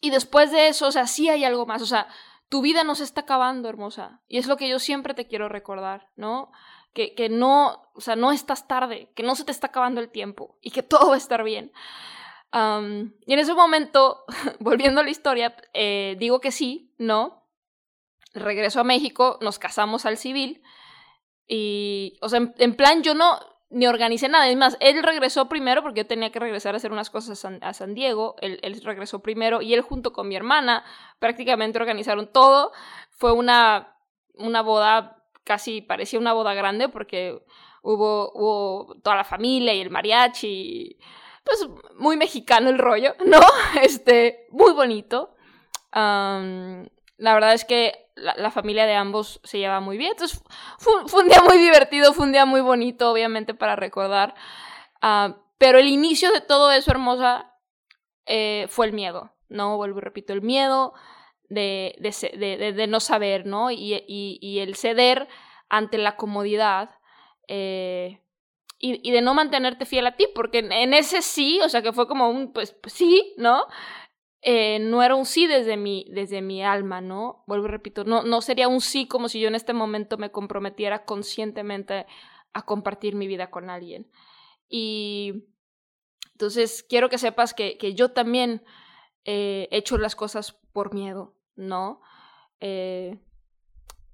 y 0.00 0.10
después 0.10 0.50
de 0.50 0.68
eso, 0.68 0.88
o 0.88 0.92
sea, 0.92 1.06
sí 1.06 1.28
hay 1.28 1.44
algo 1.44 1.66
más. 1.66 1.82
O 1.82 1.86
sea, 1.86 2.08
tu 2.48 2.62
vida 2.62 2.82
no 2.82 2.94
se 2.94 3.04
está 3.04 3.22
acabando, 3.22 3.68
hermosa. 3.68 4.22
Y 4.26 4.38
es 4.38 4.46
lo 4.46 4.56
que 4.56 4.68
yo 4.68 4.78
siempre 4.78 5.14
te 5.14 5.26
quiero 5.26 5.48
recordar, 5.48 6.08
¿no? 6.16 6.50
Que, 6.92 7.14
que 7.14 7.28
no, 7.28 7.82
o 7.94 8.00
sea, 8.00 8.16
no 8.16 8.32
estás 8.32 8.66
tarde, 8.66 9.12
que 9.14 9.22
no 9.22 9.36
se 9.36 9.44
te 9.44 9.52
está 9.52 9.68
acabando 9.68 10.00
el 10.00 10.10
tiempo 10.10 10.58
y 10.60 10.70
que 10.72 10.82
todo 10.82 11.10
va 11.10 11.14
a 11.14 11.18
estar 11.18 11.44
bien. 11.44 11.72
y 12.52 13.32
en 13.32 13.38
ese 13.38 13.54
momento, 13.54 14.24
volviendo 14.58 15.00
a 15.00 15.04
la 15.04 15.10
historia, 15.10 15.54
eh, 15.72 16.16
digo 16.18 16.40
que 16.40 16.50
sí, 16.50 16.92
¿no? 16.98 17.39
Regreso 18.32 18.80
a 18.80 18.84
México, 18.84 19.38
nos 19.40 19.58
casamos 19.58 20.06
al 20.06 20.16
civil 20.16 20.62
y, 21.52 22.16
o 22.20 22.28
sea, 22.28 22.52
en 22.58 22.76
plan, 22.76 23.02
yo 23.02 23.14
no, 23.14 23.40
ni 23.70 23.86
organicé 23.86 24.28
nada. 24.28 24.48
Es 24.48 24.56
más, 24.56 24.76
él 24.80 25.02
regresó 25.02 25.48
primero 25.48 25.82
porque 25.82 26.00
yo 26.00 26.06
tenía 26.06 26.30
que 26.30 26.40
regresar 26.40 26.74
a 26.74 26.76
hacer 26.76 26.92
unas 26.92 27.10
cosas 27.10 27.44
a 27.44 27.72
San, 27.72 27.94
Diego. 27.94 28.36
Él, 28.40 28.80
regresó 28.84 29.20
primero 29.20 29.62
y 29.62 29.74
él 29.74 29.80
junto 29.80 30.12
con 30.12 30.28
mi 30.28 30.36
hermana 30.36 30.84
prácticamente 31.18 31.78
organizaron 31.78 32.32
todo. 32.32 32.72
Fue 33.10 33.32
una, 33.32 33.96
una 34.34 34.62
boda, 34.62 35.24
casi 35.44 35.80
parecía 35.80 36.18
una 36.18 36.32
boda 36.32 36.54
grande 36.54 36.88
porque 36.88 37.42
hubo, 37.82 38.30
hubo 38.34 38.96
toda 39.02 39.16
la 39.16 39.24
familia 39.24 39.72
y 39.74 39.80
el 39.80 39.90
mariachi. 39.90 40.98
Pues 41.44 41.68
muy 41.96 42.16
mexicano 42.16 42.70
el 42.70 42.78
rollo, 42.78 43.14
¿no? 43.24 43.40
Este, 43.82 44.46
muy 44.50 44.72
bonito. 44.72 45.34
la 45.92 46.84
verdad 47.18 47.54
es 47.54 47.64
que 47.64 48.09
la, 48.20 48.50
familia 48.50 48.86
de 48.86 48.94
ambos 48.94 49.40
se 49.44 49.58
lleva 49.58 49.80
muy 49.80 49.96
bien. 49.96 50.12
Entonces 50.12 50.42
fue, 50.78 51.22
un 51.22 51.28
día 51.28 51.42
muy 51.42 51.58
divertido, 51.58 52.12
fue 52.12 52.26
un 52.26 52.32
día 52.32 52.44
muy 52.44 52.60
bonito, 52.60 53.10
obviamente, 53.10 53.54
para 53.54 53.76
recordar. 53.76 54.34
Ah, 55.02 55.36
pero 55.58 55.78
el 55.78 55.88
inicio 55.88 56.32
de 56.32 56.40
todo 56.40 56.70
eso, 56.72 56.90
hermosa, 56.90 57.54
eh, 58.26 58.66
fue 58.68 58.86
el 58.86 58.92
miedo, 58.92 59.32
¿no? 59.48 59.76
Vuelvo 59.76 59.98
y 59.98 60.02
repito, 60.02 60.32
el 60.32 60.42
miedo 60.42 60.94
de, 61.48 61.96
de, 61.98 62.86
no 62.86 63.00
saber, 63.00 63.44
¿no? 63.44 63.70
Y, 63.70 64.04
y, 64.06 64.58
el 64.60 64.76
ceder 64.76 65.28
ante 65.68 65.98
la 65.98 66.16
comodidad. 66.16 66.90
Eh, 67.48 68.20
y, 68.78 69.06
y, 69.06 69.12
de 69.12 69.20
no 69.20 69.34
mantenerte 69.34 69.84
fiel 69.84 70.06
a 70.06 70.16
ti, 70.16 70.28
porque 70.34 70.60
en, 70.60 70.94
ese 70.94 71.22
sí, 71.22 71.60
o 71.62 71.68
sea, 71.68 71.82
que 71.82 71.92
fue 71.92 72.06
como 72.06 72.30
un, 72.30 72.52
pues, 72.52 72.72
pues 72.72 72.94
sí, 72.94 73.34
¿no? 73.36 73.66
Eh, 74.42 74.78
no 74.78 75.02
era 75.02 75.14
un 75.14 75.26
sí 75.26 75.46
desde 75.46 75.76
mi, 75.76 76.06
desde 76.10 76.40
mi 76.40 76.64
alma, 76.64 77.00
¿no? 77.00 77.44
Vuelvo 77.46 77.66
y 77.66 77.70
repito, 77.70 78.04
no, 78.04 78.22
no 78.22 78.40
sería 78.40 78.68
un 78.68 78.80
sí 78.80 79.06
como 79.06 79.28
si 79.28 79.38
yo 79.38 79.48
en 79.48 79.54
este 79.54 79.74
momento 79.74 80.16
me 80.16 80.32
comprometiera 80.32 81.04
conscientemente 81.04 82.06
a 82.52 82.64
compartir 82.64 83.14
mi 83.14 83.26
vida 83.26 83.50
con 83.50 83.68
alguien. 83.68 84.10
Y 84.68 85.44
entonces 86.32 86.82
quiero 86.88 87.10
que 87.10 87.18
sepas 87.18 87.52
que, 87.52 87.76
que 87.76 87.94
yo 87.94 88.12
también 88.12 88.64
eh, 89.24 89.68
he 89.70 89.78
hecho 89.78 89.98
las 89.98 90.16
cosas 90.16 90.52
por 90.72 90.94
miedo, 90.94 91.36
¿no? 91.54 92.00
Eh, 92.60 93.20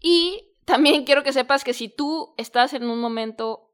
y 0.00 0.54
también 0.64 1.04
quiero 1.04 1.23
que 1.23 1.33
sepas 1.33 1.62
que 1.62 1.73
si 1.73 1.88
tú 1.88 2.35
estás 2.37 2.75
en 2.75 2.90
un 2.90 3.00
momento, 3.00 3.73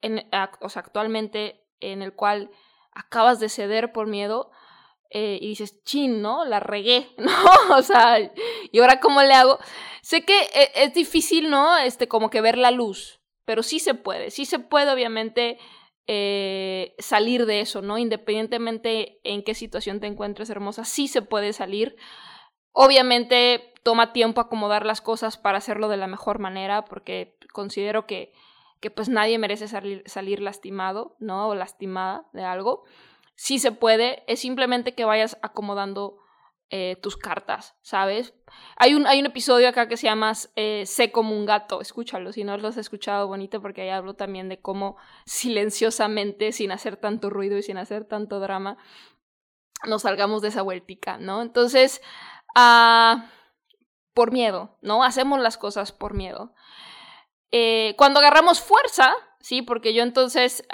en, 0.00 0.28
o 0.60 0.68
sea, 0.68 0.82
actualmente 0.82 1.64
en 1.80 2.02
el 2.02 2.14
cual 2.14 2.50
acabas 2.92 3.38
de 3.38 3.48
ceder 3.48 3.92
por 3.92 4.08
miedo, 4.08 4.50
eh, 5.14 5.38
y 5.42 5.48
dices, 5.48 5.84
chin, 5.84 6.22
¿no? 6.22 6.46
La 6.46 6.58
regué, 6.58 7.08
¿no? 7.18 7.76
O 7.76 7.82
sea, 7.82 8.18
¿y 8.70 8.78
ahora 8.78 8.98
cómo 8.98 9.22
le 9.22 9.34
hago? 9.34 9.58
Sé 10.00 10.24
que 10.24 10.40
eh, 10.54 10.72
es 10.74 10.94
difícil, 10.94 11.50
¿no? 11.50 11.76
Este, 11.76 12.08
como 12.08 12.30
que 12.30 12.40
ver 12.40 12.56
la 12.56 12.70
luz, 12.70 13.20
pero 13.44 13.62
sí 13.62 13.78
se 13.78 13.94
puede, 13.94 14.30
sí 14.30 14.46
se 14.46 14.58
puede, 14.58 14.90
obviamente, 14.90 15.58
eh, 16.06 16.94
salir 16.98 17.44
de 17.44 17.60
eso, 17.60 17.82
¿no? 17.82 17.98
Independientemente 17.98 19.20
en 19.22 19.44
qué 19.44 19.54
situación 19.54 20.00
te 20.00 20.06
encuentres 20.06 20.48
hermosa, 20.48 20.84
sí 20.84 21.08
se 21.08 21.20
puede 21.20 21.52
salir. 21.52 21.96
Obviamente 22.72 23.74
toma 23.82 24.14
tiempo 24.14 24.40
acomodar 24.40 24.86
las 24.86 25.02
cosas 25.02 25.36
para 25.36 25.58
hacerlo 25.58 25.88
de 25.88 25.98
la 25.98 26.06
mejor 26.06 26.38
manera, 26.38 26.86
porque 26.86 27.36
considero 27.52 28.06
que, 28.06 28.32
que 28.80 28.90
pues 28.90 29.10
nadie 29.10 29.38
merece 29.38 29.68
salir, 29.68 30.02
salir 30.06 30.40
lastimado, 30.40 31.16
¿no? 31.18 31.48
O 31.48 31.54
lastimada 31.54 32.26
de 32.32 32.44
algo 32.44 32.84
sí 33.34 33.58
se 33.58 33.72
puede, 33.72 34.24
es 34.26 34.40
simplemente 34.40 34.94
que 34.94 35.04
vayas 35.04 35.38
acomodando 35.42 36.22
eh, 36.74 36.96
tus 37.02 37.18
cartas, 37.18 37.76
¿sabes? 37.82 38.32
Hay 38.78 38.94
un, 38.94 39.06
hay 39.06 39.20
un 39.20 39.26
episodio 39.26 39.68
acá 39.68 39.88
que 39.88 39.98
se 39.98 40.06
llama 40.06 40.32
eh, 40.56 40.84
Sé 40.86 41.12
como 41.12 41.36
un 41.36 41.44
gato, 41.44 41.82
escúchalo, 41.82 42.32
si 42.32 42.44
no 42.44 42.56
lo 42.56 42.68
has 42.68 42.78
escuchado 42.78 43.28
bonito, 43.28 43.60
porque 43.60 43.82
ahí 43.82 43.90
hablo 43.90 44.14
también 44.14 44.48
de 44.48 44.58
cómo 44.58 44.96
silenciosamente, 45.26 46.50
sin 46.50 46.72
hacer 46.72 46.96
tanto 46.96 47.28
ruido 47.28 47.58
y 47.58 47.62
sin 47.62 47.76
hacer 47.76 48.06
tanto 48.06 48.40
drama, 48.40 48.78
nos 49.86 50.00
salgamos 50.00 50.40
de 50.40 50.48
esa 50.48 50.62
vueltica, 50.62 51.18
¿no? 51.18 51.42
Entonces, 51.42 52.00
ah, 52.54 53.30
por 54.14 54.32
miedo, 54.32 54.78
¿no? 54.80 55.04
Hacemos 55.04 55.40
las 55.40 55.58
cosas 55.58 55.92
por 55.92 56.14
miedo. 56.14 56.54
Eh, 57.50 57.94
cuando 57.98 58.20
agarramos 58.20 58.62
fuerza, 58.62 59.14
¿sí? 59.40 59.60
Porque 59.60 59.92
yo 59.92 60.02
entonces 60.02 60.66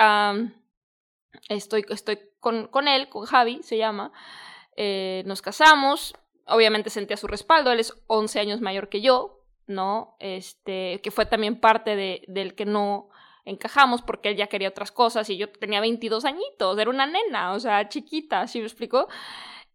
estoy, 1.48 1.84
estoy 1.88 2.20
con, 2.40 2.68
con 2.68 2.88
él, 2.88 3.08
con 3.08 3.24
Javi 3.26 3.60
se 3.62 3.76
llama, 3.76 4.12
eh, 4.76 5.22
nos 5.26 5.42
casamos, 5.42 6.14
obviamente 6.46 6.90
sentía 6.90 7.16
su 7.16 7.26
respaldo, 7.26 7.72
él 7.72 7.80
es 7.80 7.92
11 8.06 8.40
años 8.40 8.60
mayor 8.60 8.88
que 8.88 9.00
yo, 9.00 9.44
¿no? 9.66 10.16
Este, 10.18 11.00
que 11.02 11.10
fue 11.10 11.26
también 11.26 11.60
parte 11.60 11.96
de, 11.96 12.22
del 12.28 12.54
que 12.54 12.64
no 12.64 13.08
encajamos 13.44 14.02
porque 14.02 14.30
él 14.30 14.36
ya 14.36 14.46
quería 14.46 14.68
otras 14.68 14.92
cosas 14.92 15.28
y 15.30 15.36
yo 15.36 15.50
tenía 15.50 15.80
22 15.80 16.24
añitos, 16.24 16.78
era 16.78 16.90
una 16.90 17.06
nena, 17.06 17.52
o 17.52 17.60
sea, 17.60 17.88
chiquita, 17.88 18.46
¿sí 18.46 18.58
me 18.58 18.66
explico? 18.66 19.08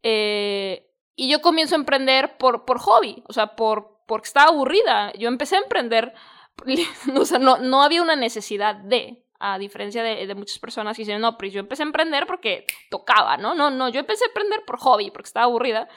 Eh, 0.04 0.90
y 1.16 1.30
yo 1.30 1.42
comienzo 1.42 1.76
a 1.76 1.80
emprender 1.80 2.38
por, 2.38 2.66
por 2.66 2.80
hobby, 2.80 3.24
o 3.28 3.34
sea, 3.34 3.56
por, 3.56 4.00
porque 4.08 4.28
estaba 4.28 4.50
aburrida. 4.50 5.14
Yo 5.14 5.28
empecé 5.28 5.56
a 5.56 5.60
emprender, 5.60 6.14
o 7.16 7.26
sea, 7.26 7.40
no, 7.40 7.58
no 7.58 7.84
había 7.84 8.02
una 8.02 8.16
necesidad 8.16 8.76
de, 8.76 9.24
a 9.46 9.58
diferencia 9.60 10.04
de, 10.04 10.36
muchas 10.36 10.58
personas 10.58 10.96
que 10.96 11.02
dicen, 11.02 11.20
no, 11.20 11.38
pues 11.38 11.52
yo 11.52 11.60
empecé 11.60 11.84
a 11.84 11.86
emprender 11.86 12.26
porque 12.26 12.66
tocaba, 12.90 13.36
¿no? 13.36 13.54
No, 13.54 13.70
no, 13.70 13.90
yo 13.90 14.00
empecé 14.00 14.24
a 14.24 14.28
emprender 14.28 14.64
por 14.66 14.80
hobby, 14.80 15.12
porque 15.12 15.28
estaba 15.28 15.48
aburrida. 15.48 15.90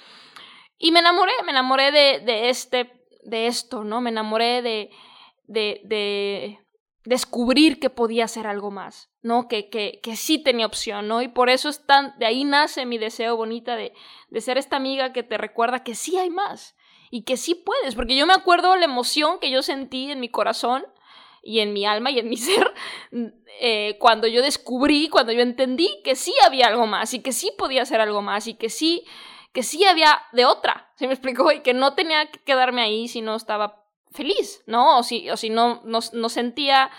Y 0.78 0.90
me 0.90 0.98
enamoré, 0.98 1.30
me 1.44 1.52
enamoré 1.52 1.92
de, 1.92 2.20
de 2.26 2.48
este, 2.48 2.92
de 3.22 3.46
esto, 3.46 3.84
¿no? 3.84 4.00
Me 4.00 4.10
enamoré 4.10 4.62
de, 4.62 4.90
de, 5.44 5.80
de 5.84 6.58
descubrir 7.04 7.78
que 7.78 7.88
podía 7.88 8.24
hacer 8.24 8.48
algo 8.48 8.72
más, 8.72 9.12
¿no? 9.22 9.46
Que, 9.46 9.70
que, 9.70 10.00
que 10.02 10.16
sí 10.16 10.42
tenía 10.42 10.66
opción, 10.66 11.06
¿no? 11.06 11.22
Y 11.22 11.28
por 11.28 11.48
eso 11.48 11.68
es 11.68 11.86
tan, 11.86 12.18
de 12.18 12.26
ahí 12.26 12.42
nace 12.42 12.84
mi 12.84 12.98
deseo 12.98 13.36
bonita 13.36 13.76
de, 13.76 13.92
de 14.28 14.40
ser 14.40 14.58
esta 14.58 14.74
amiga 14.74 15.12
que 15.12 15.22
te 15.22 15.38
recuerda 15.38 15.84
que 15.84 15.94
sí 15.94 16.18
hay 16.18 16.30
más 16.30 16.74
y 17.12 17.22
que 17.22 17.36
sí 17.36 17.54
puedes, 17.54 17.94
porque 17.94 18.16
yo 18.16 18.26
me 18.26 18.34
acuerdo 18.34 18.74
la 18.74 18.86
emoción 18.86 19.38
que 19.38 19.52
yo 19.52 19.62
sentí 19.62 20.10
en 20.10 20.18
mi 20.18 20.28
corazón 20.28 20.84
y 21.46 21.60
en 21.60 21.72
mi 21.72 21.86
alma 21.86 22.10
y 22.10 22.18
en 22.18 22.28
mi 22.28 22.36
ser 22.36 22.74
eh, 23.60 23.96
cuando 23.98 24.26
yo 24.26 24.42
descubrí, 24.42 25.08
cuando 25.08 25.32
yo 25.32 25.40
entendí 25.40 25.88
que 26.04 26.16
sí 26.16 26.34
había 26.44 26.66
algo 26.66 26.86
más 26.86 27.14
y 27.14 27.20
que 27.20 27.32
sí 27.32 27.52
podía 27.56 27.82
hacer 27.82 28.00
algo 28.00 28.20
más 28.20 28.46
y 28.46 28.54
que 28.54 28.68
sí, 28.68 29.04
que 29.52 29.62
sí 29.62 29.84
había 29.84 30.22
de 30.32 30.44
otra, 30.44 30.90
¿se 30.96 31.06
me 31.06 31.14
explicó? 31.14 31.50
Y 31.52 31.60
que 31.60 31.72
no 31.72 31.94
tenía 31.94 32.30
que 32.30 32.40
quedarme 32.40 32.82
ahí 32.82 33.08
si 33.08 33.22
no 33.22 33.36
estaba 33.36 33.84
feliz, 34.10 34.62
¿no? 34.66 34.98
O 34.98 35.02
si, 35.02 35.30
o 35.30 35.36
si 35.36 35.50
no, 35.50 35.80
no, 35.84 36.00
no 36.12 36.28
sentía 36.28 36.90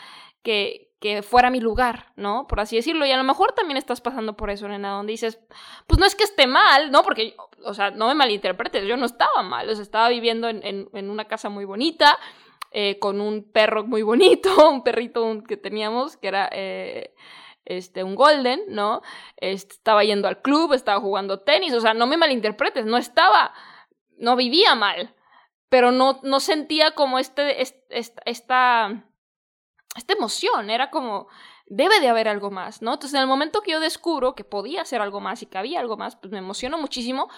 que, 0.41 0.93
que 0.99 1.21
fuera 1.21 1.49
mi 1.49 1.59
lugar, 1.59 2.13
¿no? 2.15 2.47
Por 2.47 2.59
así 2.59 2.75
decirlo. 2.75 3.05
Y 3.05 3.11
a 3.11 3.17
lo 3.17 3.23
mejor 3.23 3.51
también 3.51 3.77
estás 3.77 4.01
pasando 4.01 4.35
por 4.35 4.49
eso, 4.49 4.67
nena, 4.67 4.91
donde 4.91 5.11
dices, 5.11 5.39
pues 5.85 5.99
no 5.99 6.05
es 6.05 6.15
que 6.15 6.23
esté 6.23 6.47
mal, 6.47 6.91
¿no? 6.91 7.03
Porque, 7.03 7.35
o 7.63 7.73
sea, 7.73 7.91
no 7.91 8.07
me 8.07 8.15
malinterpretes, 8.15 8.87
yo 8.87 8.97
no 8.97 9.05
estaba 9.05 9.43
mal, 9.43 9.69
o 9.69 9.75
sea, 9.75 9.83
estaba 9.83 10.09
viviendo 10.09 10.47
en, 10.47 10.65
en, 10.65 10.89
en 10.93 11.09
una 11.09 11.25
casa 11.25 11.49
muy 11.49 11.65
bonita, 11.65 12.17
eh, 12.71 12.99
con 12.99 13.21
un 13.21 13.51
perro 13.51 13.85
muy 13.85 14.01
bonito, 14.01 14.49
un 14.69 14.83
perrito 14.83 15.43
que 15.47 15.57
teníamos, 15.57 16.17
que 16.17 16.27
era 16.27 16.49
eh, 16.51 17.13
este, 17.65 18.03
un 18.03 18.15
golden, 18.15 18.61
¿no? 18.69 19.01
estaba 19.37 20.03
yendo 20.03 20.27
al 20.27 20.41
club, 20.41 20.73
estaba 20.73 20.99
jugando 20.99 21.41
tenis, 21.41 21.73
o 21.73 21.81
sea, 21.81 21.93
no 21.93 22.07
me 22.07 22.17
malinterpretes, 22.17 22.85
no 22.85 22.97
estaba, 22.97 23.53
no 24.17 24.35
vivía 24.35 24.75
mal, 24.75 25.15
pero 25.69 25.91
no, 25.91 26.19
no 26.23 26.39
sentía 26.39 26.91
como 26.91 27.19
este, 27.19 27.61
esta, 27.61 28.21
esta 29.95 30.13
emoción, 30.13 30.69
era 30.69 30.89
como, 30.89 31.27
debe 31.67 31.99
de 31.99 32.07
haber 32.07 32.27
algo 32.27 32.49
más, 32.49 32.81
¿no? 32.81 32.93
Entonces, 32.93 33.15
en 33.15 33.21
el 33.21 33.27
momento 33.27 33.61
que 33.61 33.71
yo 33.71 33.79
descubro 33.79 34.35
que 34.35 34.43
podía 34.43 34.81
hacer 34.81 35.01
algo 35.01 35.19
más 35.19 35.41
y 35.41 35.45
que 35.45 35.57
había 35.57 35.79
algo 35.79 35.97
más, 35.97 36.15
pues 36.15 36.31
me 36.31 36.39
emociono 36.39 36.77
muchísimo, 36.77 37.29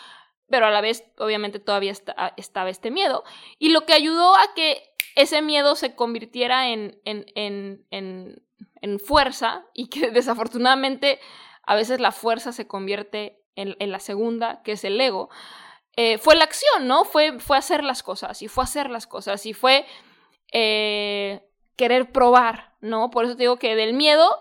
pero 0.50 0.66
a 0.66 0.72
la 0.72 0.82
vez, 0.82 1.04
obviamente, 1.18 1.60
todavía 1.60 1.94
estaba 2.38 2.70
este 2.70 2.92
miedo. 2.92 3.24
Y 3.58 3.70
lo 3.70 3.86
que 3.86 3.94
ayudó 3.94 4.36
a 4.36 4.54
que 4.56 4.90
ese 5.16 5.42
miedo 5.42 5.76
se 5.76 5.96
convirtiera 5.96 6.70
en, 6.70 7.00
en, 7.06 7.26
en, 7.36 8.44
en, 8.82 9.00
fuerza 9.00 9.66
y 9.74 9.90
que 9.90 10.12
desafortunadamente 10.12 11.20
a 11.64 11.76
veces 11.76 12.00
la 12.00 12.12
fuerza 12.12 12.52
se 12.52 12.68
convierte 12.68 13.44
en, 13.56 13.92
la 13.92 14.00
segunda, 14.00 14.62
que 14.64 14.72
es 14.74 14.86
el 14.86 15.00
ego, 15.00 15.30
eh, 15.98 16.18
fue 16.18 16.36
la 16.36 16.46
acción, 16.46 16.88
¿no? 16.88 17.04
Fue, 17.04 17.40
fue 17.40 17.58
hacer 17.58 17.84
las 17.84 18.04
cosas 18.04 18.42
y 18.42 18.48
fue 18.48 18.64
hacer 18.64 18.90
las 18.90 19.06
cosas 19.06 19.46
y 19.46 19.54
fue 19.54 19.86
eh, 20.54 21.46
querer 21.76 22.14
probar, 22.14 22.76
¿no? 22.80 23.10
Por 23.10 23.26
eso 23.26 23.36
te 23.36 23.44
digo 23.44 23.60
que 23.60 23.76
del 23.76 23.94
miedo, 23.94 24.40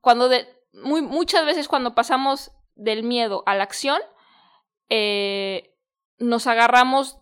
cuando 0.00 0.28
de, 0.28 0.46
muy, 0.72 1.02
muchas 1.02 1.44
veces 1.44 1.66
cuando 1.66 1.96
pasamos 1.96 2.52
del 2.76 3.02
miedo 3.02 3.42
a 3.46 3.56
la 3.56 3.64
acción, 3.64 4.00
eh, 4.88 5.74
nos 6.18 6.46
agarramos 6.46 7.18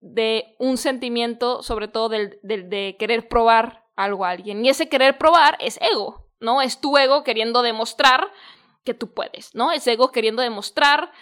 de 0.00 0.56
un 0.58 0.78
sentimiento, 0.78 1.62
sobre 1.62 1.88
todo 1.88 2.08
del, 2.08 2.38
de 2.42 2.96
querer 2.98 3.28
probar 3.28 3.86
algo 3.96 4.24
a 4.24 4.30
alguien. 4.30 4.64
Y 4.64 4.68
ese 4.68 4.88
querer 4.88 5.18
probar 5.18 5.56
es 5.60 5.78
ego, 5.82 6.30
¿no? 6.40 6.62
Es 6.62 6.80
tu 6.80 6.96
ego 6.96 7.22
queriendo 7.22 7.62
demostrar 7.62 8.32
que 8.84 8.94
tú 8.94 9.12
puedes, 9.12 9.54
¿no? 9.54 9.72
Es 9.72 9.86
ego 9.86 10.10
queriendo 10.10 10.42
demostrar 10.42 11.12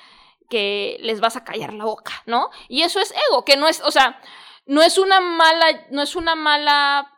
que 0.48 0.96
les 1.00 1.20
vas 1.20 1.36
a 1.36 1.44
callar 1.44 1.74
la 1.74 1.84
boca, 1.84 2.12
¿no? 2.26 2.50
Y 2.68 2.82
eso 2.82 3.00
es 3.00 3.12
ego, 3.28 3.44
que 3.44 3.56
no 3.56 3.68
es, 3.68 3.82
o 3.82 3.90
sea, 3.90 4.20
no 4.66 4.82
es 4.82 4.98
una 4.98 5.20
mala, 5.20 5.86
no 5.90 6.02
es 6.02 6.16
una 6.16 6.34
mala 6.34 7.12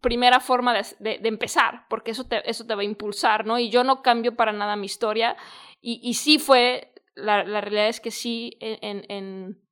primera 0.00 0.40
forma 0.40 0.74
de, 0.74 1.20
empezar, 1.22 1.86
porque 1.88 2.10
eso 2.10 2.24
te, 2.24 2.48
eso 2.50 2.66
te 2.66 2.74
va 2.74 2.82
a 2.82 2.84
impulsar, 2.84 3.46
¿no? 3.46 3.58
Y 3.58 3.70
yo 3.70 3.84
no 3.84 4.02
cambio 4.02 4.36
para 4.36 4.52
nada 4.52 4.76
mi 4.76 4.86
historia, 4.86 5.36
y, 5.80 6.00
y 6.02 6.14
sí 6.14 6.38
fue, 6.38 6.91
la, 7.14 7.42
realidad 7.42 7.88
es 7.88 8.00
que 8.00 8.10
sí, 8.10 8.56
en, 8.60 9.04
en, 9.08 9.62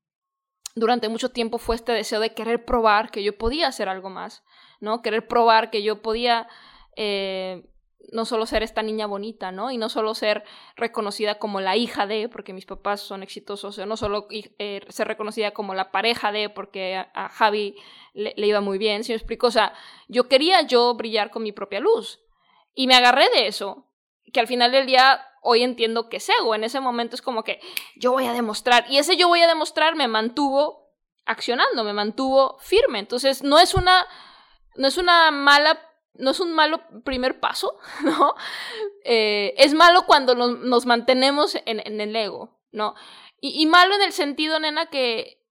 durante 0.75 1.09
mucho 1.09 1.30
tiempo 1.30 1.59
fue 1.59 1.76
este 1.76 1.92
deseo 1.92 2.20
de 2.20 2.35
querer 2.35 2.64
probar 2.64 3.11
que 3.11 3.23
yo 3.23 3.37
podía 3.37 3.68
hacer 3.68 3.88
algo 3.88 4.11
más, 4.11 4.44
¿no? 4.80 5.02
Querer 5.02 5.26
probar 5.26 5.70
que 5.70 5.82
yo 5.82 6.02
podía 6.02 6.49
eh, 6.97 7.62
no 8.12 8.25
solo 8.25 8.47
ser 8.47 8.62
esta 8.62 8.82
niña 8.82 9.06
bonita, 9.06 9.52
¿no? 9.52 9.70
Y 9.70 9.78
no 9.78 9.88
solo 9.88 10.14
ser 10.14 10.44
reconocida 10.76 11.38
como 11.38 11.61
la 11.61 11.76
hija 11.76 12.06
de, 12.06 12.28
porque 12.28 12.52
mis 12.52 12.66
papás 12.66 13.00
son 13.00 13.23
exitosos, 13.23 13.78
o 13.78 13.87
no 13.87 13.97
solo 13.97 14.26
eh, 14.30 14.80
ser 14.88 15.09
reconocida 15.09 15.52
como 15.52 15.75
la 15.75 15.90
pareja 15.90 16.32
de, 16.32 16.49
porque 16.49 16.97
a, 16.97 17.28
Javi 17.28 17.76
le, 18.14 18.35
iba 18.37 18.61
muy 18.61 18.78
bien, 18.78 19.04
si 19.04 19.12
me 19.12 19.16
explico? 19.16 19.49
O 19.49 19.50
sea, 19.50 19.75
yo 20.09 20.28
quería 20.28 20.62
yo 20.62 20.94
brillar 20.94 21.30
con 21.30 21.42
mi 21.42 21.52
propia 21.52 21.80
luz. 21.80 22.20
Y 22.75 22.87
me 22.87 22.94
agarré 22.94 23.28
de 23.30 23.47
eso, 23.47 23.87
que 24.32 24.40
al 24.40 24.47
final 24.47 24.73
del 24.73 24.87
día 24.87 25.20
hoy 25.40 25.62
entiendo 25.62 26.09
que 26.09 26.18
es 26.18 26.28
ego. 26.28 26.54
En 26.54 26.64
ese 26.64 26.80
momento 26.80 27.14
es 27.14 27.23
como 27.23 27.44
que 27.44 27.61
yo 27.97 28.12
voy 28.12 28.26
a 28.26 28.32
demostrar. 28.32 28.87
Y 28.88 28.99
ese 28.99 29.16
yo 29.16 29.28
voy 29.28 29.40
a 29.40 29.49
demostrar 29.49 29.97
me 29.97 30.09
mantuvo 30.09 30.90
accionando, 31.26 31.85
me 31.85 31.92
mantuvo 31.92 32.59
firme. 32.61 32.99
Entonces, 32.99 33.42
no 33.42 33.59
es 33.59 33.75
una, 33.75 34.06
no 34.76 34.88
es 34.88 34.97
una 34.97 35.30
mala 35.30 35.87
no 36.14 36.30
es 36.30 36.40
un 36.40 36.52
malo 36.52 36.82
primer 37.04 37.40
paso, 37.40 37.78
¿no? 38.04 38.35
Eh, 39.04 39.54
es 39.56 39.75
malo 39.75 40.04
cuando 40.06 40.35
nos, 40.35 40.87
mantenemos 40.87 41.56
en, 41.64 42.00
el 42.00 42.16
ego, 42.16 42.59
¿no? 42.73 42.94
Y, 43.40 43.64
malo 43.66 43.94
en 43.94 44.02
el 44.02 44.12
sentido, 44.12 44.61
nena, 44.61 44.87
que, 44.87 45.42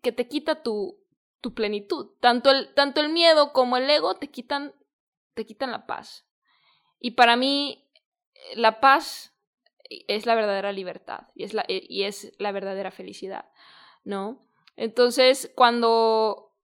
que 0.00 0.12
te 0.12 0.28
quita 0.28 0.62
tu, 0.62 0.96
tu 1.40 1.54
plenitud. 1.54 2.12
Tanto 2.20 2.50
el, 2.50 2.72
tanto 2.74 3.00
el 3.00 3.08
miedo 3.08 3.52
como 3.52 3.76
el 3.76 3.90
ego 3.90 4.14
te 4.14 4.30
quitan, 4.30 4.74
te 5.34 5.44
quitan 5.44 5.72
la 5.72 5.86
paz. 5.86 6.24
Y 7.00 7.12
para 7.12 7.34
mí, 7.34 7.85
la 8.54 8.80
paz 8.80 9.34
es 9.88 10.26
la 10.26 10.34
verdadera 10.34 10.72
libertad 10.72 11.28
y 11.34 11.44
es 11.44 11.54
la, 11.54 11.64
y 11.68 12.04
es 12.04 12.32
la 12.38 12.52
verdadera 12.52 12.90
felicidad, 12.90 13.46
¿no? 14.04 14.46
Entonces, 14.76 15.52
cuando, 15.54 16.54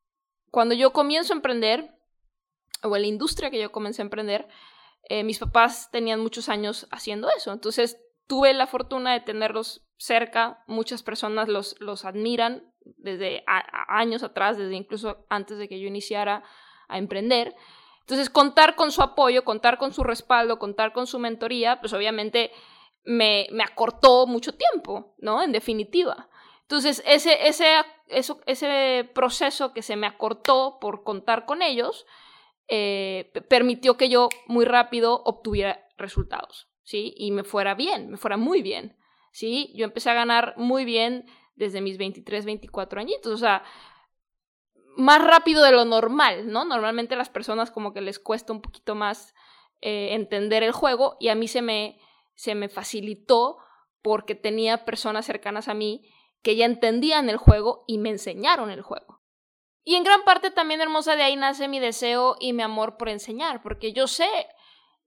cuando 0.51 0.75
yo 0.75 0.93
comienzo 0.93 1.33
a 1.33 1.37
emprender, 1.37 1.97
o 2.83 2.95
en 2.97 3.03
la 3.03 3.09
industria 3.09 3.51
que 3.51 3.61
yo 3.61 3.73
comencé 3.73 4.03
a 4.03 4.05
emprender, 4.05 4.49
eh, 5.09 5.25
mis 5.25 5.39
papás 5.39 5.91
tenían 5.91 6.21
muchos 6.21 6.49
años 6.49 6.87
haciendo 6.91 7.29
eso. 7.31 7.53
Entonces 7.53 8.01
tuve 8.27 8.53
la 8.55 8.67
fortuna 8.67 9.13
de 9.13 9.21
tenerlos 9.21 9.87
cerca, 9.97 10.63
muchas 10.67 11.03
personas 11.03 11.49
los, 11.49 11.77
los 11.81 12.05
admiran 12.05 12.73
desde 12.85 13.45
años 13.89 14.23
atrás, 14.23 14.59
desde 14.59 14.75
incluso 14.75 15.25
antes 15.29 15.59
de 15.59 15.69
que 15.69 15.81
yo 15.81 15.87
iniciara 15.87 16.43
a 16.89 16.99
emprender. 16.99 17.55
Entonces 18.03 18.31
contar 18.31 18.77
con 18.77 18.93
su 18.93 19.03
apoyo, 19.03 19.45
contar 19.45 19.79
con 19.79 19.93
su 19.93 20.05
respaldo, 20.05 20.59
contar 20.59 20.93
con 20.93 21.07
su 21.07 21.19
mentoría, 21.19 21.81
pues 21.81 21.93
obviamente 21.93 22.53
me, 23.05 23.49
me 23.51 23.65
acortó 23.65 24.27
mucho 24.27 24.55
tiempo, 24.55 25.15
¿no? 25.19 25.43
En 25.43 25.53
definitiva. 25.53 26.29
Entonces, 26.63 27.03
ese, 27.07 27.47
ese, 27.47 27.67
eso, 28.09 28.41
ese 28.47 29.09
proceso 29.15 29.73
que 29.73 29.83
se 29.83 29.97
me 29.97 30.07
acortó 30.07 30.79
por 30.81 31.05
contar 31.05 31.45
con 31.45 31.61
ellos, 31.61 32.07
eh, 32.69 33.31
permitió 33.49 33.97
que 33.97 34.09
yo 34.09 34.31
muy 34.47 34.65
rápido 34.65 35.23
obtuviera 35.25 35.87
resultados, 35.99 36.71
¿sí? 36.83 37.13
Y 37.17 37.31
me 37.31 37.45
fuera 37.45 37.75
bien, 37.75 38.11
me 38.11 38.17
fuera 38.17 38.37
muy 38.37 38.63
bien, 38.63 38.97
¿sí? 39.33 39.71
Yo 39.75 39.85
empecé 39.85 40.11
a 40.11 40.15
ganar 40.15 40.55
muy 40.57 40.85
bien 40.85 41.27
desde 41.57 41.83
mis 41.83 41.99
23, 41.99 42.47
24 42.47 43.01
añitos, 43.01 43.33
o 43.33 43.37
sea, 43.37 43.63
más 44.97 45.25
rápido 45.25 45.63
de 45.63 45.73
lo 45.73 45.85
normal, 45.85 46.51
¿no? 46.51 46.65
Normalmente 46.65 47.17
las 47.17 47.31
personas 47.31 47.71
como 47.71 47.93
que 47.93 48.01
les 48.01 48.19
cuesta 48.19 48.53
un 48.53 48.61
poquito 48.61 48.95
más 48.95 49.35
eh, 49.81 50.15
entender 50.15 50.63
el 50.63 50.73
juego 50.73 51.17
y 51.19 51.29
a 51.29 51.35
mí 51.35 51.49
se 51.49 51.63
me, 51.63 51.99
se 52.35 52.55
me 52.55 52.69
facilitó 52.69 53.59
porque 54.03 54.35
tenía 54.35 54.85
personas 54.85 55.27
cercanas 55.27 55.69
a 55.69 55.75
mí 55.75 56.09
que 56.43 56.57
ya 56.57 56.67
entendían 56.67 57.31
el 57.31 57.37
juego 57.37 57.85
y 57.87 57.99
me 57.99 58.11
enseñaron 58.11 58.71
el 58.71 58.83
juego. 58.83 59.23
Y 59.85 59.97
en 59.97 60.05
gran 60.05 60.25
parte 60.25 60.51
también, 60.51 60.81
hermosa, 60.81 61.17
de 61.17 61.23
ahí 61.23 61.37
nace 61.37 61.69
mi 61.69 61.81
deseo 61.81 62.37
y 62.39 62.53
mi 62.53 62.63
amor 62.63 62.97
por 62.97 63.09
enseñar, 63.09 63.63
porque 63.63 63.93
yo 63.93 64.07
sé 64.07 64.29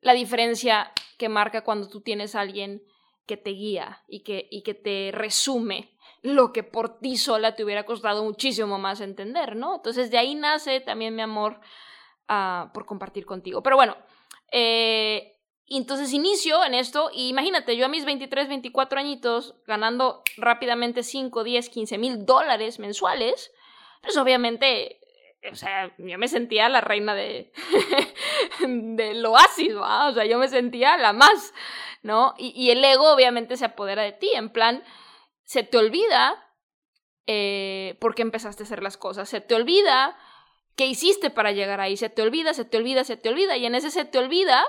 la 0.01 0.13
diferencia 0.13 0.91
que 1.17 1.29
marca 1.29 1.63
cuando 1.63 1.87
tú 1.87 2.01
tienes 2.01 2.35
a 2.35 2.41
alguien 2.41 2.83
que 3.25 3.37
te 3.37 3.51
guía 3.51 4.03
y 4.07 4.23
que, 4.23 4.47
y 4.51 4.63
que 4.63 4.73
te 4.73 5.11
resume 5.13 5.94
lo 6.25 6.51
que 6.51 6.63
por 6.63 6.99
ti 6.99 7.17
sola 7.17 7.55
te 7.55 7.63
hubiera 7.63 7.85
costado 7.85 8.23
muchísimo 8.23 8.79
más 8.79 8.99
entender, 8.99 9.55
¿no? 9.55 9.75
Entonces 9.75 10.09
de 10.09 10.17
ahí 10.17 10.33
nace 10.33 10.79
también 10.79 11.15
mi 11.15 11.21
amor 11.21 11.59
uh, 12.29 12.71
por 12.73 12.85
compartir 12.85 13.25
contigo. 13.25 13.61
Pero 13.61 13.75
bueno, 13.75 13.95
eh, 14.51 15.37
entonces 15.67 16.13
inicio 16.13 16.63
en 16.63 16.73
esto 16.73 17.11
y 17.13 17.29
imagínate, 17.29 17.77
yo 17.77 17.85
a 17.85 17.89
mis 17.89 18.05
23, 18.05 18.47
24 18.47 18.99
añitos, 18.99 19.55
ganando 19.67 20.23
rápidamente 20.37 21.03
5, 21.03 21.43
10, 21.43 21.69
15 21.69 21.97
mil 21.99 22.25
dólares 22.25 22.79
mensuales, 22.79 23.51
pues 24.01 24.17
obviamente, 24.17 24.99
o 25.51 25.55
sea, 25.55 25.93
yo 25.99 26.17
me 26.17 26.27
sentía 26.27 26.69
la 26.69 26.81
reina 26.81 27.13
de 27.13 27.51
del 28.67 29.23
oasis, 29.25 29.73
¿no? 29.73 30.07
O 30.07 30.13
sea, 30.13 30.25
yo 30.25 30.39
me 30.39 30.47
sentía 30.47 30.97
la 30.97 31.13
más, 31.13 31.53
¿no? 32.01 32.33
Y, 32.37 32.71
el 32.71 32.83
ego 32.83 33.11
obviamente 33.11 33.57
se 33.57 33.65
apodera 33.65 34.01
de 34.01 34.11
ti, 34.11 34.31
en 34.33 34.49
plan, 34.49 34.83
se 35.45 35.63
te 35.63 35.77
olvida 35.77 36.53
eh, 37.27 37.97
por 37.99 38.15
qué 38.15 38.21
empezaste 38.21 38.63
a 38.63 38.65
hacer 38.65 38.83
las 38.83 38.97
cosas, 38.97 39.29
se 39.29 39.41
te 39.41 39.55
olvida 39.55 40.17
qué 40.75 40.85
hiciste 40.85 41.29
para 41.29 41.51
llegar 41.51 41.79
ahí, 41.79 41.97
se 41.97 42.09
te 42.09 42.21
olvida, 42.21 42.53
se 42.53 42.65
te 42.65 42.77
olvida, 42.77 43.03
se 43.03 43.17
te 43.17 43.29
olvida, 43.29 43.57
y 43.57 43.65
en 43.65 43.75
ese 43.75 43.91
se 43.91 44.05
te 44.05 44.17
olvida, 44.17 44.65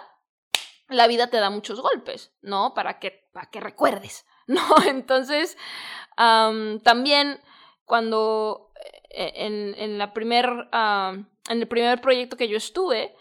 la 0.89 1.09
vida 1.09 1.29
te 1.29 1.39
da 1.39 1.51
muchos 1.51 1.81
golpes, 1.81 2.33
¿no? 2.43 2.75
Para 2.75 3.01
que, 3.01 3.29
para 3.33 3.51
que 3.51 3.61
recuerdes, 3.61 4.25
¿no? 4.47 4.63
Entonces, 4.87 5.59
también 6.17 7.41
cuando 7.85 8.71
eh, 9.11 9.33
en, 9.37 9.75
en, 9.79 9.99
la 9.99 10.13
primer, 10.13 10.47
en 10.73 11.27
el 11.49 11.69
primer 11.69 12.01
proyecto 12.01 12.37
que 12.37 12.49
yo 12.49 12.57
estuve, 12.57 13.15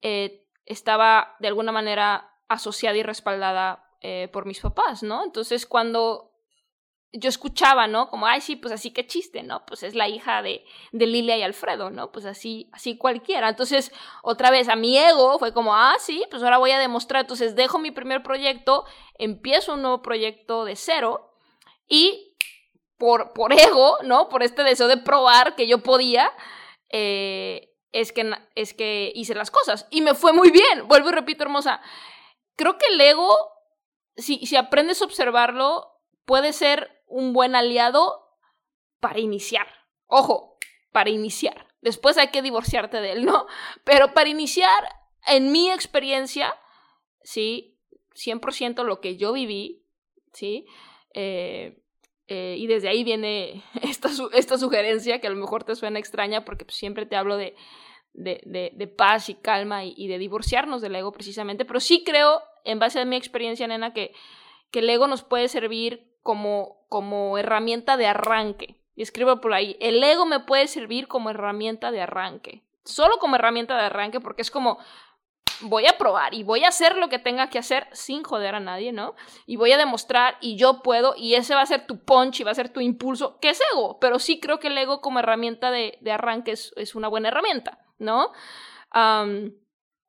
eh, 0.00 0.46
estaba 0.66 1.36
de 1.40 1.48
alguna 1.48 1.72
manera 1.72 2.30
asociada 2.48 2.96
y 2.96 3.02
respaldada 3.02 3.90
eh, 4.00 4.28
por 4.32 4.46
mis 4.46 4.60
papás, 4.60 5.02
¿no? 5.02 5.24
Entonces 5.24 5.66
cuando 5.66 6.33
yo 7.16 7.28
escuchaba, 7.28 7.86
¿no? 7.86 8.08
Como, 8.10 8.26
ay, 8.26 8.40
sí, 8.40 8.56
pues 8.56 8.74
así 8.74 8.90
que 8.90 9.06
chiste, 9.06 9.44
¿no? 9.44 9.64
Pues 9.66 9.84
es 9.84 9.94
la 9.94 10.08
hija 10.08 10.42
de, 10.42 10.64
de 10.90 11.06
Lilia 11.06 11.38
y 11.38 11.42
Alfredo, 11.42 11.90
¿no? 11.90 12.10
Pues 12.10 12.26
así, 12.26 12.68
así 12.72 12.96
cualquiera. 12.98 13.48
Entonces, 13.48 13.92
otra 14.22 14.50
vez, 14.50 14.68
a 14.68 14.74
mi 14.74 14.98
ego 14.98 15.38
fue 15.38 15.54
como, 15.54 15.76
ah, 15.76 15.94
sí, 16.00 16.24
pues 16.28 16.42
ahora 16.42 16.58
voy 16.58 16.72
a 16.72 16.78
demostrar. 16.78 17.22
Entonces, 17.22 17.54
dejo 17.54 17.78
mi 17.78 17.92
primer 17.92 18.24
proyecto, 18.24 18.84
empiezo 19.16 19.74
un 19.74 19.82
nuevo 19.82 20.02
proyecto 20.02 20.64
de 20.64 20.74
cero 20.74 21.32
y 21.88 22.36
por, 22.98 23.32
por 23.32 23.52
ego, 23.52 23.96
¿no? 24.02 24.28
Por 24.28 24.42
este 24.42 24.64
deseo 24.64 24.88
de 24.88 24.96
probar 24.96 25.54
que 25.54 25.68
yo 25.68 25.78
podía, 25.78 26.32
eh, 26.90 27.76
es, 27.92 28.12
que, 28.12 28.28
es 28.56 28.74
que 28.74 29.12
hice 29.14 29.36
las 29.36 29.52
cosas. 29.52 29.86
Y 29.90 30.00
me 30.00 30.14
fue 30.14 30.32
muy 30.32 30.50
bien. 30.50 30.88
Vuelvo 30.88 31.10
y 31.10 31.12
repito, 31.12 31.44
hermosa. 31.44 31.80
Creo 32.56 32.76
que 32.76 32.86
el 32.86 33.00
ego, 33.00 33.36
si, 34.16 34.44
si 34.46 34.56
aprendes 34.56 35.00
a 35.00 35.04
observarlo, 35.04 35.94
puede 36.24 36.52
ser 36.52 37.03
un 37.14 37.32
buen 37.32 37.54
aliado 37.54 38.26
para 38.98 39.20
iniciar. 39.20 39.68
Ojo, 40.06 40.58
para 40.90 41.10
iniciar. 41.10 41.68
Después 41.80 42.18
hay 42.18 42.28
que 42.28 42.42
divorciarte 42.42 43.00
de 43.00 43.12
él, 43.12 43.24
¿no? 43.24 43.46
Pero 43.84 44.14
para 44.14 44.28
iniciar, 44.28 44.82
en 45.28 45.52
mi 45.52 45.70
experiencia, 45.70 46.52
sí, 47.22 47.78
100% 48.16 48.82
lo 48.82 49.00
que 49.00 49.16
yo 49.16 49.32
viví, 49.32 49.86
¿sí? 50.32 50.66
Eh, 51.14 51.80
eh, 52.26 52.56
y 52.58 52.66
desde 52.66 52.88
ahí 52.88 53.04
viene 53.04 53.62
esta, 53.82 54.10
esta 54.32 54.58
sugerencia 54.58 55.20
que 55.20 55.28
a 55.28 55.30
lo 55.30 55.36
mejor 55.36 55.62
te 55.62 55.76
suena 55.76 56.00
extraña 56.00 56.44
porque 56.44 56.64
pues, 56.64 56.76
siempre 56.76 57.06
te 57.06 57.14
hablo 57.14 57.36
de, 57.36 57.54
de, 58.12 58.72
de, 58.74 58.86
paz 58.88 59.28
y 59.28 59.34
calma 59.34 59.84
y, 59.84 60.08
de 60.08 60.18
divorciarnos 60.18 60.82
del 60.82 60.96
ego 60.96 61.12
precisamente, 61.12 61.64
pero 61.64 61.78
sí 61.78 62.02
creo, 62.04 62.42
en 62.64 62.80
base 62.80 62.98
a 62.98 63.04
mi 63.04 63.14
experiencia, 63.14 63.68
nena, 63.68 63.92
que, 63.92 64.12
que 64.72 64.80
el 64.80 64.90
ego 64.90 65.06
nos 65.06 65.22
puede 65.22 65.46
servir 65.46 66.12
como, 66.24 66.84
como 66.88 67.38
herramienta 67.38 67.96
de 67.96 68.08
arranque. 68.08 68.80
Y 68.96 69.02
escribo 69.02 69.40
por 69.40 69.52
ahí, 69.52 69.76
el 69.80 70.02
ego 70.02 70.26
me 70.26 70.40
puede 70.40 70.66
servir 70.66 71.06
como 71.06 71.30
herramienta 71.30 71.92
de 71.92 72.00
arranque. 72.00 72.64
Solo 72.84 73.18
como 73.18 73.36
herramienta 73.36 73.76
de 73.76 73.84
arranque 73.84 74.20
porque 74.20 74.42
es 74.42 74.50
como, 74.50 74.78
voy 75.60 75.86
a 75.86 75.98
probar 75.98 76.34
y 76.34 76.42
voy 76.42 76.64
a 76.64 76.68
hacer 76.68 76.96
lo 76.96 77.08
que 77.08 77.18
tenga 77.18 77.50
que 77.50 77.58
hacer 77.58 77.88
sin 77.92 78.22
joder 78.22 78.54
a 78.54 78.60
nadie, 78.60 78.92
¿no? 78.92 79.14
Y 79.46 79.56
voy 79.56 79.72
a 79.72 79.78
demostrar 79.78 80.36
y 80.40 80.56
yo 80.56 80.82
puedo 80.82 81.14
y 81.16 81.34
ese 81.34 81.54
va 81.54 81.60
a 81.60 81.66
ser 81.66 81.86
tu 81.86 81.98
punch 82.04 82.40
y 82.40 82.44
va 82.44 82.52
a 82.52 82.54
ser 82.54 82.70
tu 82.70 82.80
impulso, 82.80 83.38
que 83.40 83.50
es 83.50 83.60
ego, 83.72 83.98
pero 84.00 84.18
sí 84.18 84.40
creo 84.40 84.58
que 84.58 84.68
el 84.68 84.78
ego 84.78 85.00
como 85.00 85.18
herramienta 85.18 85.70
de, 85.70 85.98
arranque 86.10 86.52
es, 86.52 86.94
una 86.94 87.08
buena 87.08 87.28
herramienta, 87.28 87.78
¿no? 87.98 88.32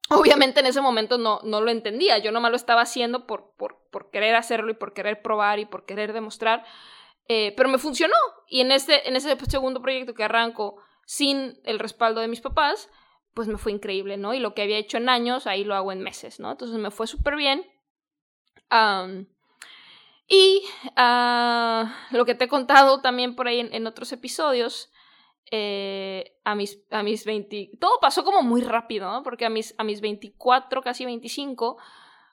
Obviamente 0.09 0.59
en 0.59 0.65
ese 0.67 0.81
momento 0.81 1.17
no, 1.17 1.39
no 1.43 1.61
lo 1.61 1.71
entendía, 1.71 2.17
yo 2.17 2.31
nomás 2.31 2.51
lo 2.51 2.57
estaba 2.57 2.81
haciendo 2.81 3.25
por, 3.25 3.53
por, 3.57 3.87
por 3.91 4.09
querer 4.11 4.35
hacerlo 4.35 4.71
y 4.71 4.75
por 4.75 4.93
querer 4.93 5.21
probar 5.21 5.59
y 5.59 5.65
por 5.65 5.85
querer 5.85 6.13
demostrar, 6.13 6.65
eh, 7.27 7.53
pero 7.57 7.69
me 7.69 7.77
funcionó 7.77 8.15
y 8.47 8.61
en, 8.61 8.71
este, 8.71 9.07
en 9.07 9.15
ese 9.15 9.35
segundo 9.47 9.81
proyecto 9.81 10.13
que 10.13 10.23
arranco 10.23 10.77
sin 11.05 11.59
el 11.63 11.79
respaldo 11.79 12.21
de 12.21 12.27
mis 12.27 12.41
papás, 12.41 12.89
pues 13.33 13.47
me 13.47 13.57
fue 13.57 13.71
increíble, 13.71 14.17
¿no? 14.17 14.33
Y 14.33 14.39
lo 14.39 14.53
que 14.55 14.61
había 14.61 14.77
hecho 14.77 14.97
en 14.97 15.09
años, 15.09 15.45
ahí 15.45 15.63
lo 15.63 15.75
hago 15.75 15.91
en 15.91 16.01
meses, 16.01 16.39
¿no? 16.39 16.51
Entonces 16.51 16.77
me 16.79 16.89
fue 16.89 17.05
súper 17.05 17.35
bien. 17.35 17.65
y 20.27 20.63
ah, 20.95 21.93
lo 22.11 22.25
que 22.25 22.33
te 22.33 22.45
he 22.45 22.47
contado 22.47 23.01
también 23.01 23.35
por 23.35 23.47
ahí 23.47 23.59
en, 23.59 23.87
otros 23.87 24.11
episodios, 24.11 24.89
eh, 25.51 26.37
a, 26.43 26.55
mis, 26.55 26.83
a 26.91 27.03
mis 27.03 27.25
20... 27.25 27.71
Todo 27.79 27.99
pasó 27.99 28.23
como 28.23 28.41
muy 28.41 28.61
rápido. 28.61 29.21
Porque 29.23 29.45
a 29.45 29.49
mis, 29.49 29.75
a 29.77 29.83
mis 29.83 30.01
24, 30.01 30.81
casi 30.81 31.05
25, 31.05 31.77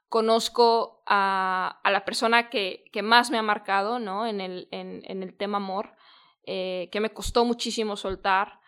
conozco 0.09 1.03
a, 1.07 1.81
a 1.83 1.90
la 1.90 2.05
persona 2.05 2.51
que, 2.51 2.85
que, 2.92 3.03
más 3.03 3.31
me 3.31 3.38
ha 3.38 3.42
marcado, 3.42 3.98
¿no? 3.98 4.27
En 4.27 4.40
el, 4.40 4.68
en, 4.70 5.22
el 5.22 5.37
tema 5.37 5.57
amor, 5.57 5.96
eh, 6.44 6.88
que 6.92 7.01
me 7.01 7.11
costó 7.11 7.44
muchísimo 7.44 7.96
soltar. 7.96 8.61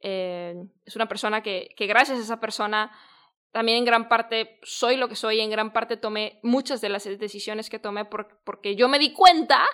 Eh, 0.00 0.54
es 0.84 0.94
una 0.94 1.08
persona 1.08 1.42
que, 1.42 1.74
que, 1.76 1.86
gracias 1.86 2.18
a 2.18 2.22
esa 2.22 2.40
persona 2.40 2.92
también 3.54 3.78
en 3.78 3.84
gran 3.84 4.08
parte 4.08 4.58
soy 4.64 4.96
lo 4.96 5.08
que 5.08 5.14
soy, 5.14 5.40
en 5.40 5.48
gran 5.48 5.72
parte 5.72 5.96
tomé 5.96 6.40
muchas 6.42 6.80
de 6.80 6.88
las 6.88 7.04
decisiones 7.04 7.70
que 7.70 7.78
tomé 7.78 8.04
porque 8.04 8.74
yo 8.74 8.88
me 8.88 8.98
di 8.98 9.12
cuenta 9.12 9.64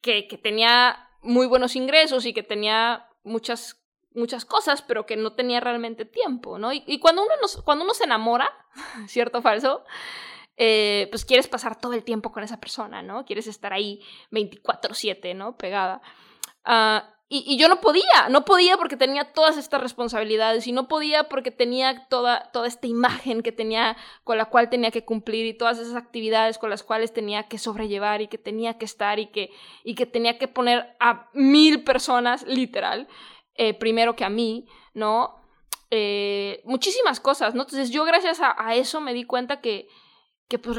que, 0.00 0.26
que, 0.26 0.36
tenía 0.38 1.08
muy 1.22 1.46
buenos 1.46 1.76
ingresos 1.76 2.26
y 2.26 2.32
que 2.32 2.42
tenía 2.42 3.08
muchas, 3.26 3.84
muchas 4.14 4.44
cosas, 4.44 4.82
pero 4.82 5.04
que 5.04 5.16
no 5.16 5.34
tenía 5.34 5.60
realmente 5.60 6.04
tiempo, 6.04 6.58
¿no? 6.58 6.72
Y, 6.72 6.98
cuando, 7.00 7.22
uno 7.22 7.32
nos, 7.42 7.62
cuando 7.62 7.84
uno 7.84 7.92
se 7.92 8.04
enamora, 8.04 8.50
¿cierto 9.08 9.38
o 9.38 9.42
falso? 9.42 9.84
Eh, 10.56 11.08
pues 11.10 11.26
quieres 11.26 11.48
pasar 11.48 11.78
todo 11.78 11.92
el 11.92 12.02
tiempo 12.02 12.32
con 12.32 12.42
esa 12.42 12.58
persona, 12.58 13.02
¿no? 13.02 13.26
Quieres 13.26 13.46
estar 13.46 13.74
ahí 13.74 14.02
24/7, 14.30 15.34
¿no? 15.34 15.56
Pegada. 15.58 16.00
Uh, 16.64 17.00
y, 17.28 17.56
yo 17.58 17.68
no 17.68 17.80
podía, 17.80 18.28
no 18.30 18.44
podía 18.44 18.76
porque 18.76 18.96
tenía 18.96 19.32
todas 19.32 19.56
estas 19.56 19.80
responsabilidades 19.80 20.68
y 20.68 20.72
no 20.72 20.86
podía 20.86 21.24
porque 21.24 21.50
tenía 21.50 22.06
toda, 22.08 22.52
toda 22.52 22.68
esta 22.68 22.86
imagen 22.86 23.42
que 23.42 23.50
tenía, 23.50 23.96
con 24.22 24.38
la 24.38 24.44
cual 24.44 24.70
tenía 24.70 24.92
que 24.92 25.04
cumplir 25.04 25.44
y 25.44 25.54
todas 25.54 25.80
esas 25.80 25.96
actividades 25.96 26.56
con 26.56 26.70
las 26.70 26.84
cuales 26.84 27.12
tenía 27.12 27.48
que 27.48 27.58
sobrellevar 27.58 28.22
y 28.22 28.28
que 28.28 28.38
tenía 28.38 28.78
que 28.78 28.84
estar 28.84 29.18
y 29.18 29.26
que, 29.26 29.50
y 29.82 29.96
que 29.96 30.06
tenía 30.06 30.38
que 30.38 30.46
poner 30.46 30.94
a 31.00 31.28
mil 31.32 31.82
personas, 31.82 32.46
literal, 32.46 33.08
eh, 33.56 33.74
primero 33.74 34.14
que 34.14 34.24
a 34.24 34.30
mí, 34.30 34.68
¿no? 34.94 35.34
Eh, 35.90 36.62
muchísimas 36.64 37.18
cosas, 37.18 37.56
¿no? 37.56 37.62
Entonces 37.62 37.90
yo 37.90 38.04
gracias 38.04 38.38
a, 38.40 38.74
eso 38.76 39.00
me 39.00 39.14
di 39.14 39.24
cuenta 39.24 39.60
que, 39.60 39.88
que 40.48 40.60
pues 40.60 40.76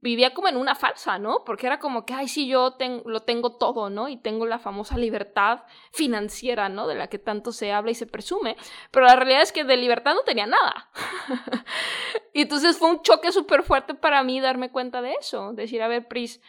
vivía 0.00 0.32
como 0.32 0.48
en 0.48 0.56
una 0.56 0.74
falsa, 0.74 1.18
¿no? 1.18 1.44
Porque 1.44 1.66
era 1.66 1.78
como 1.78 2.06
que, 2.06 2.14
ay, 2.14 2.28
sí, 2.28 2.46
yo 2.46 2.76
lo 3.04 3.20
tengo 3.20 3.56
todo, 3.56 3.90
¿no? 3.90 4.08
Y 4.08 4.16
tengo 4.16 4.46
la 4.46 4.58
famosa 4.58 4.96
libertad 4.96 5.64
financiera, 5.92 6.68
¿no? 6.68 6.86
De 6.86 6.94
la 6.94 7.08
que 7.08 7.18
tanto 7.18 7.52
se 7.52 7.72
habla 7.72 7.90
y 7.90 7.94
se 7.94 8.06
presume. 8.06 8.56
Pero 8.90 9.06
la 9.06 9.16
realidad 9.16 9.42
es 9.42 9.52
que 9.52 9.64
de 9.64 9.76
libertad 9.76 10.14
no 10.14 10.22
tenía 10.22 10.46
nada. 10.46 10.90
y 12.32 12.42
entonces 12.42 12.78
fue 12.78 12.88
un 12.88 13.02
choque 13.02 13.30
súper 13.30 13.62
fuerte 13.62 13.94
para 13.94 14.22
mí 14.22 14.40
darme 14.40 14.70
cuenta 14.70 15.02
de 15.02 15.14
eso. 15.20 15.52
Decir, 15.52 15.82
a 15.82 15.88
ver, 15.88 16.08
Pris, 16.08 16.40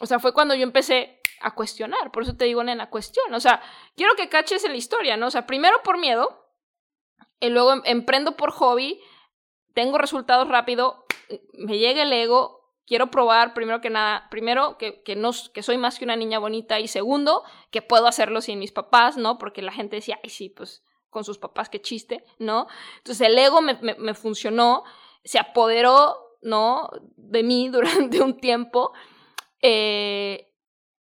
o 0.00 0.06
sea, 0.06 0.18
fue 0.18 0.34
cuando 0.34 0.54
yo 0.54 0.62
empecé 0.62 1.20
a 1.40 1.54
cuestionar. 1.54 2.10
Por 2.12 2.24
eso 2.24 2.36
te 2.36 2.44
digo, 2.44 2.62
nena, 2.62 2.90
cuestión. 2.90 3.32
O 3.32 3.40
sea, 3.40 3.62
quiero 3.96 4.14
que 4.14 4.28
caches 4.28 4.64
en 4.64 4.72
la 4.72 4.78
historia, 4.78 5.16
¿no? 5.16 5.28
O 5.28 5.30
sea, 5.30 5.46
primero 5.46 5.82
por 5.82 5.98
miedo, 5.98 6.46
y 7.40 7.48
luego 7.48 7.72
em, 7.72 7.82
emprendo 7.86 8.36
por 8.36 8.50
hobby, 8.50 9.00
tengo 9.72 9.96
resultados 9.96 10.48
rápido, 10.48 11.06
me 11.54 11.78
llega 11.78 12.02
el 12.02 12.12
ego, 12.12 12.59
quiero 12.90 13.08
probar, 13.08 13.54
primero 13.54 13.80
que 13.80 13.88
nada, 13.88 14.26
primero, 14.30 14.76
que, 14.76 15.00
que, 15.04 15.14
no, 15.14 15.30
que 15.54 15.62
soy 15.62 15.78
más 15.78 15.96
que 15.96 16.04
una 16.04 16.16
niña 16.16 16.40
bonita 16.40 16.80
y 16.80 16.88
segundo, 16.88 17.44
que 17.70 17.82
puedo 17.82 18.08
hacerlo 18.08 18.40
sin 18.40 18.58
mis 18.58 18.72
papás, 18.72 19.16
¿no? 19.16 19.38
Porque 19.38 19.62
la 19.62 19.70
gente 19.70 19.94
decía, 19.94 20.18
ay, 20.24 20.28
sí, 20.28 20.48
pues 20.48 20.82
con 21.08 21.22
sus 21.22 21.38
papás, 21.38 21.68
qué 21.68 21.80
chiste, 21.80 22.24
¿no? 22.40 22.66
Entonces 22.96 23.24
el 23.24 23.38
ego 23.38 23.60
me, 23.60 23.78
me, 23.80 24.14
funcionó, 24.14 24.82
se 25.22 25.38
apoderó, 25.38 26.16
¿no? 26.42 26.90
De 27.14 27.44
mí 27.44 27.68
durante 27.72 28.20
un 28.20 28.40
tiempo. 28.40 28.92
Eh, 29.62 30.52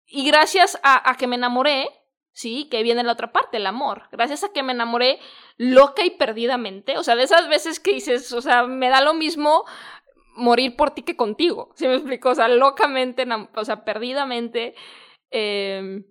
y 0.06 0.26
gracias 0.26 0.80
a, 0.82 1.08
a 1.08 1.16
que 1.16 1.28
me 1.28 1.36
enamoré, 1.36 1.88
¿sí? 2.32 2.68
Que 2.68 2.82
viene 2.82 3.04
la 3.04 3.12
otra 3.12 3.30
parte, 3.30 3.58
el 3.58 3.66
amor. 3.66 4.08
Gracias 4.10 4.42
a 4.42 4.52
que 4.52 4.64
me 4.64 4.72
enamoré 4.72 5.20
loca 5.56 6.04
y 6.04 6.10
perdidamente, 6.10 6.98
o 6.98 7.04
sea, 7.04 7.14
de 7.14 7.22
esas 7.22 7.48
veces 7.48 7.78
que 7.78 7.92
dices, 7.92 8.32
o 8.32 8.42
sea, 8.42 8.64
me 8.64 8.88
da 8.88 9.02
lo 9.02 9.14
mismo 9.14 9.64
morir 10.36 10.76
por 10.76 10.92
ti 10.92 11.02
que 11.02 11.16
contigo. 11.16 11.72
¿Sí 11.74 11.86
me 11.88 11.94
explico? 11.94 12.30
O 12.30 12.34
sea, 12.34 12.48
locamente, 12.48 13.26
o 13.54 13.64
sea, 13.64 13.84
perdidamente. 13.84 14.74
Em, 15.30 16.04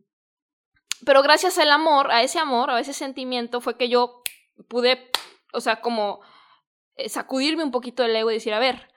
pero 1.05 1.21
gracias 1.21 1.57
al 1.57 1.71
amor, 1.71 2.11
a 2.11 2.23
ese 2.23 2.39
amor, 2.39 2.69
a 2.69 2.79
ese 2.79 2.93
sentimiento, 2.93 3.61
fue 3.61 3.77
que 3.77 3.89
yo 3.89 4.21
pude, 4.67 5.11
o 5.53 5.61
sea, 5.61 5.81
como 5.81 6.21
eh, 6.95 7.09
sacudirme 7.09 7.63
un 7.63 7.71
poquito 7.71 8.03
el 8.03 8.15
ego 8.15 8.31
y 8.31 8.35
decir, 8.35 8.53
a 8.53 8.59
ver, 8.59 8.89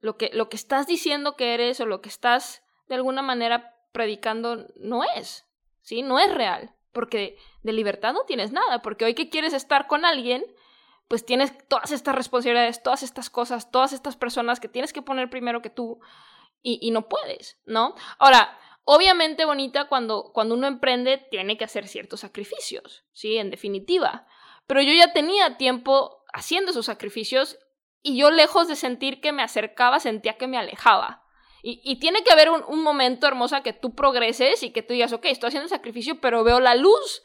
lo 0.00 0.16
que, 0.16 0.30
lo 0.32 0.48
que 0.48 0.56
estás 0.56 0.86
diciendo 0.86 1.36
que 1.36 1.54
eres 1.54 1.80
o 1.80 1.86
lo 1.86 2.00
que 2.00 2.08
estás 2.08 2.62
de 2.88 2.94
alguna 2.94 3.22
manera 3.22 3.74
predicando 3.92 4.66
no 4.76 5.02
es, 5.04 5.46
¿sí? 5.82 6.02
No 6.02 6.18
es 6.18 6.32
real, 6.32 6.74
porque 6.92 7.36
de 7.62 7.72
libertad 7.72 8.12
no 8.12 8.24
tienes 8.24 8.52
nada, 8.52 8.82
porque 8.82 9.04
hoy 9.04 9.14
que 9.14 9.30
quieres 9.30 9.52
estar 9.52 9.86
con 9.86 10.04
alguien, 10.04 10.44
pues 11.08 11.24
tienes 11.24 11.52
todas 11.68 11.90
estas 11.90 12.14
responsabilidades, 12.14 12.82
todas 12.82 13.02
estas 13.02 13.30
cosas, 13.30 13.70
todas 13.70 13.92
estas 13.92 14.16
personas 14.16 14.60
que 14.60 14.68
tienes 14.68 14.92
que 14.92 15.02
poner 15.02 15.30
primero 15.30 15.62
que 15.62 15.70
tú 15.70 16.00
y, 16.62 16.90
no 16.90 17.08
puedes, 17.08 17.58
¿no? 17.64 17.94
Ahora, 18.18 18.58
obviamente, 18.84 19.46
bonita, 19.46 19.88
cuando, 19.88 20.32
cuando 20.34 20.54
uno 20.54 20.66
emprende, 20.66 21.16
tiene 21.30 21.56
que 21.56 21.64
hacer 21.64 21.88
ciertos 21.88 22.20
sacrificios, 22.20 23.04
¿sí? 23.12 23.38
En 23.38 23.50
definitiva. 23.50 24.26
Pero 24.66 24.82
yo 24.82 24.92
ya 24.92 25.12
tenía 25.14 25.56
tiempo 25.56 26.24
haciendo 26.34 26.72
esos 26.72 26.86
sacrificios 26.86 27.58
y 28.02 28.18
yo 28.18 28.30
lejos 28.30 28.68
de 28.68 28.76
sentir 28.76 29.20
que 29.22 29.32
me 29.32 29.42
acercaba, 29.42 30.00
sentía 30.00 30.36
que 30.36 30.46
me 30.46 30.58
alejaba. 30.58 31.24
Y, 31.60 31.98
tiene 31.98 32.22
que 32.22 32.32
haber 32.32 32.50
un, 32.50 32.82
momento 32.82 33.26
hermosa 33.26 33.62
que 33.62 33.72
tú 33.72 33.94
progreses 33.94 34.62
y 34.62 34.70
que 34.70 34.82
tú 34.82 34.94
digas, 34.94 35.12
ok, 35.12 35.24
estoy 35.26 35.48
haciendo 35.48 35.68
sacrificio, 35.68 36.20
pero 36.20 36.44
veo 36.44 36.60
la 36.60 36.74
luz. 36.74 37.22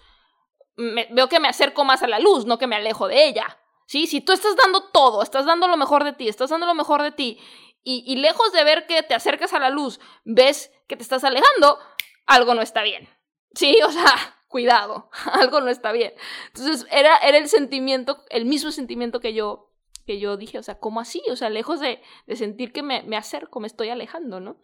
veo 0.75 1.29
que 1.29 1.39
me 1.39 1.47
acerco 1.47 1.85
más 1.85 2.01
a 2.01 2.07
la 2.07 2.19
luz, 2.19 2.45
no 2.45 2.57
que 2.57 2.67
me 2.67 2.75
alejo 2.75 3.07
de 3.07 3.25
ella. 3.25 3.59
¿Sí? 3.93 4.07
Si 4.07 4.21
tú 4.21 4.31
estás 4.33 4.55
dando 4.55 4.85
todo, 4.85 5.21
estás 5.21 5.45
dando 5.45 5.67
lo 5.67 5.77
mejor 5.77 6.03
de 6.03 6.13
ti, 6.13 6.27
estás 6.27 6.49
dando 6.49 6.65
lo 6.65 6.73
mejor 6.73 7.03
de 7.03 7.11
ti, 7.11 7.39
y, 7.83 8.15
lejos 8.15 8.51
de 8.51 8.63
ver 8.63 8.87
que 8.87 9.03
te 9.03 9.13
acercas 9.13 9.53
a 9.53 9.59
la 9.59 9.69
luz, 9.69 9.99
ves 10.23 10.71
que 10.87 10.95
te 10.95 11.03
estás 11.03 11.23
alejando, 11.23 11.77
algo 12.25 12.55
no 12.55 12.63
está 12.63 12.81
bien. 12.81 13.07
Sí, 13.53 13.77
o 13.85 13.91
sea, 13.91 14.15
cuidado, 14.47 15.11
algo 15.33 15.61
no 15.61 15.69
está 15.69 15.91
bien. 15.91 16.11
Entonces, 16.47 16.87
era, 16.89 17.17
era 17.17 17.37
el 17.37 17.47
sentimiento, 17.49 18.23
el 18.29 18.45
mismo 18.45 18.71
sentimiento 18.71 19.19
que 19.19 19.35
yo, 19.35 19.69
que 20.07 20.17
yo 20.17 20.37
dije, 20.37 20.57
o 20.57 20.63
sea, 20.63 20.79
¿cómo 20.79 20.99
así? 20.99 21.21
O 21.29 21.35
sea, 21.35 21.51
lejos 21.51 21.79
de, 21.79 22.01
de 22.25 22.35
sentir 22.35 22.71
que 22.71 22.81
me, 22.81 23.03
me 23.03 23.15
acerco, 23.15 23.59
me 23.59 23.67
estoy 23.67 23.89
alejando, 23.89 24.39
¿no? 24.39 24.57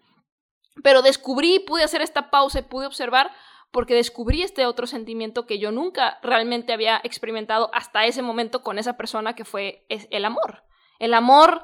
Pero 0.82 1.04
descubrí, 1.04 1.60
pude 1.60 1.84
hacer 1.84 2.02
esta 2.02 2.32
pausa 2.32 2.60
y 2.60 2.64
pude 2.64 2.88
observar 2.88 3.32
porque 3.72 3.94
descubrí 3.94 4.42
este 4.42 4.66
otro 4.66 4.88
sentimiento 4.88 5.46
que 5.46 5.60
yo 5.60 5.72
nunca 5.72 6.20
realmente 6.24 6.74
había 6.74 7.00
experimentado 7.04 7.70
hasta 7.74 8.06
ese 8.06 8.22
momento 8.22 8.64
con 8.64 8.80
esa 8.80 8.98
persona 8.98 9.36
que 9.36 9.46
fue 9.46 9.86
el 9.90 10.26
amor. 10.26 10.64
El 10.98 11.14
amor, 11.14 11.64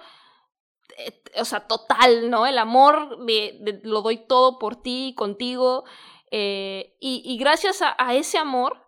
eh, 0.98 1.22
o 1.40 1.46
sea, 1.46 1.68
total, 1.68 2.30
¿no? 2.30 2.46
El 2.46 2.58
amor 2.58 3.26
de, 3.26 3.82
lo 3.84 4.02
doy 4.02 4.18
todo 4.18 4.60
por 4.60 4.76
ti, 4.76 5.14
contigo. 5.18 5.86
Eh, 6.32 6.96
y, 7.00 7.38
gracias 7.38 7.82
a, 7.82 8.14
ese 8.14 8.38
amor, 8.38 8.86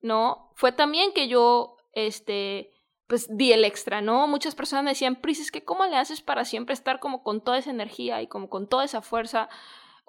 ¿no? 0.00 0.52
Fue 0.54 0.70
también 0.70 1.12
que 1.12 1.28
yo, 1.28 1.76
este, 1.92 2.72
pues 3.08 3.26
di 3.36 3.52
el 3.52 3.64
extra, 3.64 4.00
¿no? 4.00 4.28
Muchas 4.28 4.54
personas 4.54 4.84
me 4.84 4.92
decían, 4.92 5.16
Pris, 5.16 5.40
es 5.40 5.50
que 5.50 5.64
¿cómo 5.64 5.84
le 5.86 5.96
haces 5.96 6.20
para 6.22 6.44
siempre 6.44 6.72
estar 6.74 7.00
como 7.00 7.24
con 7.24 7.42
toda 7.42 7.58
esa 7.58 7.70
energía 7.70 8.22
y 8.22 8.28
como 8.28 8.48
con 8.48 8.68
toda 8.68 8.84
esa 8.84 9.02
fuerza? 9.02 9.48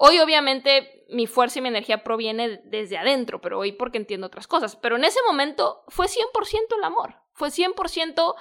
Hoy 0.03 0.17
obviamente 0.17 1.05
mi 1.09 1.27
fuerza 1.27 1.59
y 1.59 1.61
mi 1.61 1.67
energía 1.67 2.03
proviene 2.03 2.59
desde 2.63 2.97
adentro, 2.97 3.39
pero 3.39 3.59
hoy 3.59 3.71
porque 3.71 3.99
entiendo 3.99 4.25
otras 4.25 4.47
cosas. 4.47 4.75
Pero 4.75 4.95
en 4.95 5.03
ese 5.03 5.19
momento 5.27 5.83
fue 5.89 6.07
100% 6.07 6.75
el 6.75 6.83
amor, 6.83 7.21
fue 7.33 7.49
100% 7.49 8.33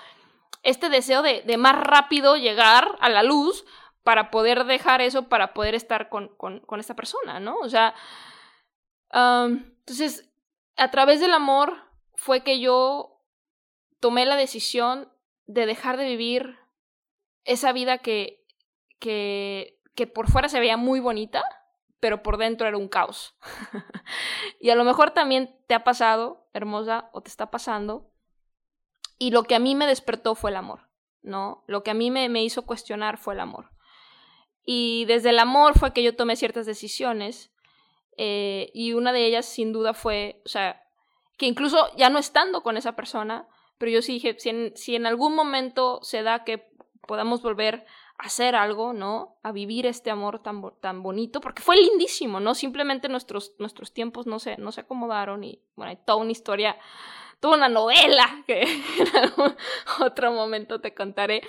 este 0.63 0.89
deseo 0.89 1.21
de, 1.21 1.45
más 1.59 1.79
rápido 1.79 2.39
llegar 2.39 2.97
a 3.03 3.11
la 3.11 3.23
luz 3.23 3.67
para 4.03 4.31
poder 4.31 4.65
dejar 4.65 5.03
eso, 5.03 5.29
para 5.29 5.53
poder 5.53 5.75
estar 5.75 6.09
con, 6.09 6.29
con, 6.29 6.81
esta 6.81 6.97
persona, 6.97 7.41
¿no? 7.41 7.59
O 7.59 7.69
sea, 7.69 7.95
entonces, 9.13 10.33
a 10.79 10.91
través 10.91 11.21
del 11.21 11.35
amor 11.35 11.77
fue 12.15 12.43
que 12.43 12.59
yo 12.59 13.21
tomé 14.01 14.25
la 14.25 14.37
decisión 14.37 15.13
de 15.45 15.67
dejar 15.67 15.99
de 15.99 16.07
vivir 16.07 16.59
esa 17.45 17.73
vida 17.73 17.99
que, 17.99 18.47
que, 18.99 19.79
que 19.95 20.07
por 20.07 20.31
fuera 20.31 20.49
se 20.49 20.61
veía 20.61 20.77
muy 20.77 21.01
bonita, 21.01 21.43
pero 22.01 22.23
por 22.23 22.39
dentro 22.39 22.67
era 22.67 22.77
un 22.77 22.89
caos. 22.89 23.37
y 24.61 24.71
a 24.71 24.75
lo 24.75 24.85
mejor 24.85 25.13
también 25.13 25.57
te 25.67 25.75
ha 25.75 25.85
pasado, 25.85 26.49
hermosa, 26.55 27.11
o 27.13 27.21
te 27.21 27.29
está 27.29 27.51
pasando. 27.51 28.11
Y 29.19 29.31
lo 29.31 29.45
que 29.45 29.55
a 29.55 29.59
mí 29.59 29.75
me 29.75 29.87
despertó 29.87 30.35
fue 30.35 30.51
el 30.51 30.57
amor, 30.57 30.89
¿no? 31.23 31.63
Lo 31.67 31.83
que 31.83 31.91
a 31.91 31.95
mí 31.95 32.11
me, 32.11 32.43
hizo 32.43 32.65
cuestionar 32.65 33.19
fue 33.19 33.35
el 33.35 33.41
amor. 33.41 33.71
Y 34.65 35.05
desde 35.05 35.31
el 35.31 35.39
amor 35.39 35.79
fue 35.79 35.93
que 35.93 36.03
yo 36.03 36.17
tomé 36.17 36.37
ciertas 36.37 36.65
decisiones. 36.65 37.53
Eh, 38.17 38.71
y 38.73 38.95
una 38.95 39.13
de 39.13 39.27
ellas, 39.27 39.45
sin 39.45 39.73
duda, 39.73 39.93
fue, 39.93 40.41
o 40.47 40.49
sea, 40.49 40.83
que 41.37 41.47
incluso 41.47 41.95
ya 41.97 42.09
no 42.09 42.19
estando 42.19 42.63
con 42.63 42.77
esa 42.77 42.97
persona, 42.97 43.47
pero 43.77 43.93
yo 43.93 44.03
sí 44.03 44.15
dije, 44.15 44.37
si 44.39 44.97
en 44.97 45.07
algún 45.07 45.35
momento 45.35 46.01
se 46.03 46.23
da 46.23 46.45
que 46.45 46.71
podamos 47.07 47.43
volver 47.43 47.87
hacer 48.23 48.55
algo, 48.55 48.93
¿no? 48.93 49.37
A 49.43 49.53
vivir 49.53 49.87
este 49.87 50.11
amor 50.11 50.43
tan, 50.43 50.63
tan 50.81 51.03
bonito, 51.03 51.41
porque 51.41 51.63
fue 51.63 51.77
lindísimo, 51.77 52.41
¿no? 52.41 52.55
Simplemente 52.55 53.09
nuestros, 53.09 53.55
nuestros 53.59 53.93
tiempos 53.93 54.27
no 54.27 54.39
se, 54.39 54.57
no 54.59 54.73
se 54.73 54.83
acomodaron 54.83 55.43
y, 55.45 55.61
bueno, 55.75 55.91
hay 55.91 55.99
toda 56.05 56.19
una 56.19 56.33
historia, 56.33 56.77
toda 57.41 57.57
una 57.57 57.69
novela 57.69 58.43
que 58.47 58.63
en 58.63 59.17
algún 59.17 59.57
otro 60.01 60.33
momento 60.33 60.81
te 60.81 60.95
contaré. 60.95 61.43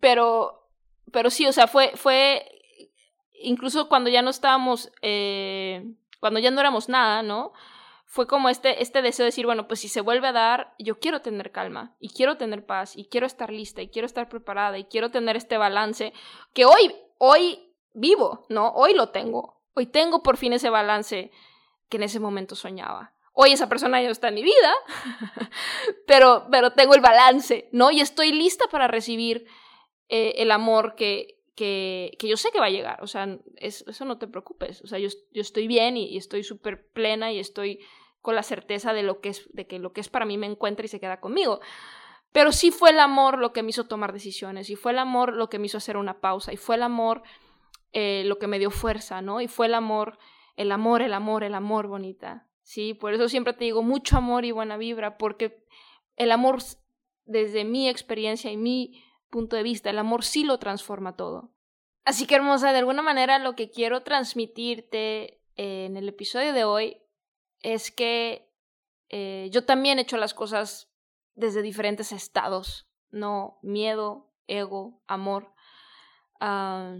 pero, 0.00 0.68
pero 1.10 1.30
sí, 1.30 1.46
o 1.46 1.52
sea, 1.52 1.66
fue, 1.66 1.92
fue, 1.94 2.46
incluso 3.34 3.88
cuando 3.88 4.08
ya 4.08 4.22
no 4.22 4.30
estábamos, 4.30 4.90
eh, 5.02 5.84
cuando 6.18 6.40
ya 6.40 6.50
no 6.50 6.60
éramos 6.60 6.88
nada, 6.88 7.22
¿no? 7.22 7.52
Fue 8.12 8.26
como 8.26 8.50
este, 8.50 8.82
este 8.82 9.00
deseo 9.00 9.24
de 9.24 9.28
decir, 9.28 9.46
bueno, 9.46 9.66
pues 9.66 9.80
si 9.80 9.88
se 9.88 10.02
vuelve 10.02 10.28
a 10.28 10.32
dar, 10.32 10.74
yo 10.78 10.98
quiero 10.98 11.22
tener 11.22 11.50
calma 11.50 11.96
y 11.98 12.10
quiero 12.10 12.36
tener 12.36 12.66
paz 12.66 12.94
y 12.94 13.06
quiero 13.06 13.26
estar 13.26 13.50
lista 13.50 13.80
y 13.80 13.88
quiero 13.88 14.04
estar 14.04 14.28
preparada 14.28 14.76
y 14.76 14.84
quiero 14.84 15.10
tener 15.10 15.34
este 15.34 15.56
balance 15.56 16.12
que 16.52 16.66
hoy, 16.66 16.94
hoy 17.16 17.72
vivo, 17.94 18.44
¿no? 18.50 18.68
Hoy 18.74 18.92
lo 18.92 19.08
tengo. 19.08 19.62
Hoy 19.72 19.86
tengo 19.86 20.22
por 20.22 20.36
fin 20.36 20.52
ese 20.52 20.68
balance 20.68 21.30
que 21.88 21.96
en 21.96 22.02
ese 22.02 22.20
momento 22.20 22.54
soñaba. 22.54 23.14
Hoy 23.32 23.52
esa 23.52 23.70
persona 23.70 24.02
ya 24.02 24.10
está 24.10 24.28
en 24.28 24.34
mi 24.34 24.42
vida, 24.42 24.74
pero, 26.06 26.48
pero 26.50 26.72
tengo 26.72 26.92
el 26.92 27.00
balance, 27.00 27.70
¿no? 27.72 27.90
Y 27.90 28.02
estoy 28.02 28.30
lista 28.30 28.66
para 28.70 28.88
recibir 28.88 29.46
eh, 30.10 30.34
el 30.36 30.50
amor 30.50 30.96
que, 30.96 31.40
que, 31.54 32.14
que, 32.18 32.28
yo 32.28 32.36
sé 32.36 32.50
que 32.52 32.60
va 32.60 32.66
a 32.66 32.70
llegar. 32.70 33.02
O 33.02 33.06
sea, 33.06 33.38
eso 33.56 34.04
no 34.04 34.18
te 34.18 34.28
preocupes. 34.28 34.82
O 34.82 34.86
sea, 34.86 34.98
yo, 34.98 35.08
yo 35.30 35.40
estoy 35.40 35.66
bien 35.66 35.96
y, 35.96 36.10
y 36.10 36.18
estoy 36.18 36.44
súper 36.44 36.90
plena 36.90 37.32
y 37.32 37.38
estoy 37.38 37.80
con 38.22 38.36
la 38.36 38.42
certeza 38.42 38.92
de, 38.94 39.02
lo 39.02 39.20
que 39.20 39.30
es, 39.30 39.48
de 39.52 39.66
que 39.66 39.78
lo 39.78 39.92
que 39.92 40.00
es 40.00 40.08
para 40.08 40.24
mí 40.24 40.38
me 40.38 40.46
encuentra 40.46 40.86
y 40.86 40.88
se 40.88 41.00
queda 41.00 41.20
conmigo. 41.20 41.60
Pero 42.32 42.52
sí 42.52 42.70
fue 42.70 42.90
el 42.90 43.00
amor 43.00 43.38
lo 43.38 43.52
que 43.52 43.62
me 43.62 43.70
hizo 43.70 43.84
tomar 43.84 44.12
decisiones, 44.12 44.70
y 44.70 44.76
fue 44.76 44.92
el 44.92 44.98
amor 44.98 45.34
lo 45.34 45.50
que 45.50 45.58
me 45.58 45.66
hizo 45.66 45.76
hacer 45.76 45.98
una 45.98 46.20
pausa, 46.20 46.52
y 46.52 46.56
fue 46.56 46.76
el 46.76 46.82
amor 46.82 47.22
eh, 47.92 48.22
lo 48.24 48.38
que 48.38 48.46
me 48.46 48.58
dio 48.58 48.70
fuerza, 48.70 49.20
¿no? 49.20 49.42
Y 49.42 49.48
fue 49.48 49.66
el 49.66 49.74
amor, 49.74 50.18
el 50.56 50.72
amor, 50.72 51.02
el 51.02 51.12
amor, 51.12 51.44
el 51.44 51.54
amor, 51.54 51.88
bonita. 51.88 52.48
Sí, 52.62 52.94
por 52.94 53.12
eso 53.12 53.28
siempre 53.28 53.52
te 53.52 53.64
digo 53.64 53.82
mucho 53.82 54.16
amor 54.16 54.44
y 54.44 54.52
buena 54.52 54.78
vibra, 54.78 55.18
porque 55.18 55.66
el 56.16 56.30
amor, 56.30 56.62
desde 57.26 57.64
mi 57.64 57.88
experiencia 57.88 58.50
y 58.50 58.56
mi 58.56 59.02
punto 59.28 59.56
de 59.56 59.64
vista, 59.64 59.90
el 59.90 59.98
amor 59.98 60.24
sí 60.24 60.44
lo 60.44 60.58
transforma 60.58 61.16
todo. 61.16 61.52
Así 62.04 62.26
que 62.26 62.36
hermosa, 62.36 62.72
de 62.72 62.78
alguna 62.78 63.02
manera 63.02 63.38
lo 63.38 63.54
que 63.56 63.70
quiero 63.70 64.02
transmitirte 64.02 65.40
en 65.56 65.96
el 65.96 66.08
episodio 66.08 66.52
de 66.52 66.64
hoy 66.64 67.01
es 67.62 67.90
que 67.90 68.50
eh, 69.08 69.48
yo 69.52 69.64
también 69.64 69.98
he 69.98 70.02
hecho 70.02 70.16
las 70.16 70.34
cosas 70.34 70.90
desde 71.34 71.62
diferentes 71.62 72.12
estados, 72.12 72.88
¿no? 73.10 73.58
Miedo, 73.62 74.30
ego, 74.46 75.02
amor. 75.06 75.52
Ah, 76.40 76.96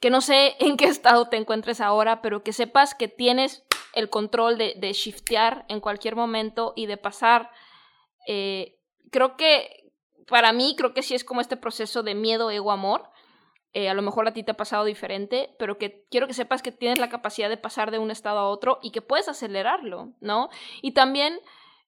que 0.00 0.10
no 0.10 0.20
sé 0.20 0.56
en 0.60 0.76
qué 0.76 0.86
estado 0.86 1.28
te 1.28 1.36
encuentres 1.36 1.80
ahora, 1.80 2.22
pero 2.22 2.42
que 2.42 2.52
sepas 2.52 2.94
que 2.94 3.08
tienes 3.08 3.64
el 3.94 4.10
control 4.10 4.58
de, 4.58 4.74
de 4.76 4.92
shiftear 4.92 5.64
en 5.68 5.80
cualquier 5.80 6.16
momento 6.16 6.72
y 6.76 6.86
de 6.86 6.96
pasar. 6.96 7.50
Eh, 8.26 8.78
creo 9.10 9.36
que 9.36 9.92
para 10.26 10.52
mí, 10.52 10.74
creo 10.76 10.94
que 10.94 11.02
sí 11.02 11.14
es 11.14 11.24
como 11.24 11.40
este 11.40 11.56
proceso 11.56 12.02
de 12.02 12.14
miedo, 12.14 12.50
ego, 12.50 12.70
amor, 12.70 13.10
eh, 13.74 13.88
a 13.88 13.94
lo 13.94 14.02
mejor 14.02 14.26
a 14.26 14.32
ti 14.32 14.42
te 14.42 14.52
ha 14.52 14.56
pasado 14.56 14.84
diferente, 14.84 15.54
pero 15.58 15.78
que 15.78 16.06
quiero 16.10 16.26
que 16.26 16.34
sepas 16.34 16.62
que 16.62 16.72
tienes 16.72 16.98
la 16.98 17.10
capacidad 17.10 17.48
de 17.48 17.56
pasar 17.56 17.90
de 17.90 17.98
un 17.98 18.10
estado 18.10 18.38
a 18.38 18.48
otro 18.48 18.78
y 18.82 18.90
que 18.90 19.02
puedes 19.02 19.28
acelerarlo, 19.28 20.14
¿no? 20.20 20.48
Y 20.80 20.92
también 20.92 21.38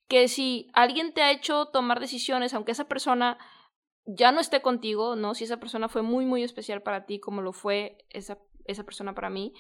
que 0.09 0.29
si 0.29 0.71
alguien 0.75 1.15
te 1.15 1.23
ha 1.23 1.31
hecho 1.31 1.67
tomar 1.67 2.01
decisiones, 2.01 2.53
aunque 2.53 2.73
esa 2.73 2.89
persona 2.89 3.39
ya 4.05 4.33
no 4.33 4.41
esté 4.41 4.61
contigo, 4.61 5.17
¿no? 5.17 5.35
Si 5.35 5.45
esa 5.45 5.59
persona 5.59 5.89
fue 5.89 6.03
muy, 6.03 6.27
muy 6.27 6.43
especial 6.43 6.83
para 6.83 7.07
ti, 7.07 7.19
como 7.21 7.43
lo 7.43 7.53
fue 7.53 8.05
esa, 8.11 8.39
esa 8.65 8.85
persona 8.85 9.15
para 9.15 9.31
mí, 9.31 9.55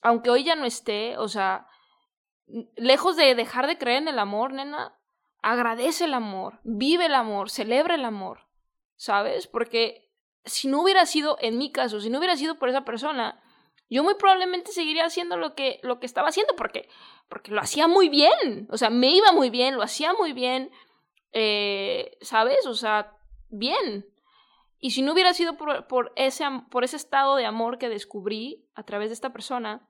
aunque 0.00 0.30
hoy 0.30 0.44
ya 0.44 0.54
no 0.54 0.64
esté, 0.64 1.18
o 1.18 1.28
sea, 1.28 1.66
lejos 2.76 3.16
de 3.16 3.34
dejar 3.34 3.66
de 3.66 3.76
creer 3.76 4.02
en 4.02 4.08
el 4.08 4.18
amor, 4.18 4.52
nena, 4.52 4.96
agradece 5.42 6.04
el 6.04 6.14
amor, 6.14 6.60
vive 6.62 7.06
el 7.06 7.14
amor, 7.14 7.50
celebra 7.50 7.94
el 7.94 8.04
amor, 8.04 8.46
¿sabes? 8.96 9.46
Porque 9.46 10.07
si 10.48 10.68
no 10.68 10.82
hubiera 10.82 11.06
sido, 11.06 11.36
en 11.40 11.58
mi 11.58 11.70
caso, 11.70 12.00
si 12.00 12.10
no 12.10 12.18
hubiera 12.18 12.36
sido 12.36 12.58
por 12.58 12.68
esa 12.68 12.84
persona, 12.84 13.40
yo 13.90 14.02
muy 14.02 14.14
probablemente 14.14 14.72
seguiría 14.72 15.04
haciendo 15.04 15.36
lo 15.36 15.54
que, 15.54 15.80
lo 15.82 15.98
que 15.98 16.06
estaba 16.06 16.28
haciendo 16.28 16.54
porque, 16.56 16.88
porque 17.28 17.52
lo 17.52 17.60
hacía 17.60 17.88
muy 17.88 18.08
bien, 18.08 18.68
o 18.70 18.76
sea, 18.76 18.90
me 18.90 19.10
iba 19.10 19.32
muy 19.32 19.50
bien, 19.50 19.76
lo 19.76 19.82
hacía 19.82 20.12
muy 20.12 20.32
bien, 20.32 20.70
eh, 21.32 22.16
¿sabes? 22.20 22.66
O 22.66 22.74
sea, 22.74 23.16
bien. 23.48 24.06
Y 24.80 24.90
si 24.90 25.02
no 25.02 25.12
hubiera 25.12 25.32
sido 25.34 25.56
por, 25.56 25.86
por, 25.86 26.12
ese, 26.16 26.44
por 26.70 26.84
ese 26.84 26.96
estado 26.96 27.36
de 27.36 27.46
amor 27.46 27.78
que 27.78 27.88
descubrí 27.88 28.68
a 28.74 28.82
través 28.84 29.08
de 29.08 29.14
esta 29.14 29.32
persona, 29.32 29.88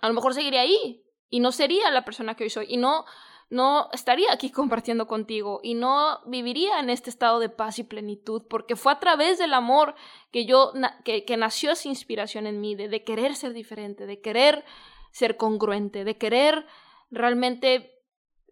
a 0.00 0.08
lo 0.08 0.14
mejor 0.14 0.34
seguiría 0.34 0.62
ahí 0.62 1.04
y 1.28 1.40
no 1.40 1.52
sería 1.52 1.90
la 1.90 2.04
persona 2.04 2.34
que 2.34 2.44
hoy 2.44 2.50
soy 2.50 2.66
y 2.68 2.76
no 2.76 3.04
no 3.52 3.90
estaría 3.92 4.32
aquí 4.32 4.50
compartiendo 4.60 5.06
contigo 5.06 5.60
y 5.62 5.74
no 5.74 6.20
viviría 6.26 6.80
en 6.80 6.90
este 6.90 7.10
estado 7.10 7.38
de 7.38 7.50
paz 7.50 7.78
y 7.78 7.84
plenitud, 7.84 8.42
porque 8.48 8.76
fue 8.76 8.92
a 8.92 8.98
través 8.98 9.38
del 9.38 9.52
amor 9.54 9.94
que 10.32 10.46
yo, 10.46 10.72
que, 11.04 11.36
nació 11.36 11.72
esa 11.72 11.88
inspiración 11.88 12.46
en 12.46 12.60
mí, 12.60 12.74
de, 12.74 13.04
querer 13.04 13.36
ser 13.36 13.52
diferente, 13.52 14.06
de 14.06 14.20
querer 14.20 14.64
ser 15.12 15.36
congruente, 15.36 16.04
de 16.04 16.16
querer 16.16 16.66
realmente 17.10 18.02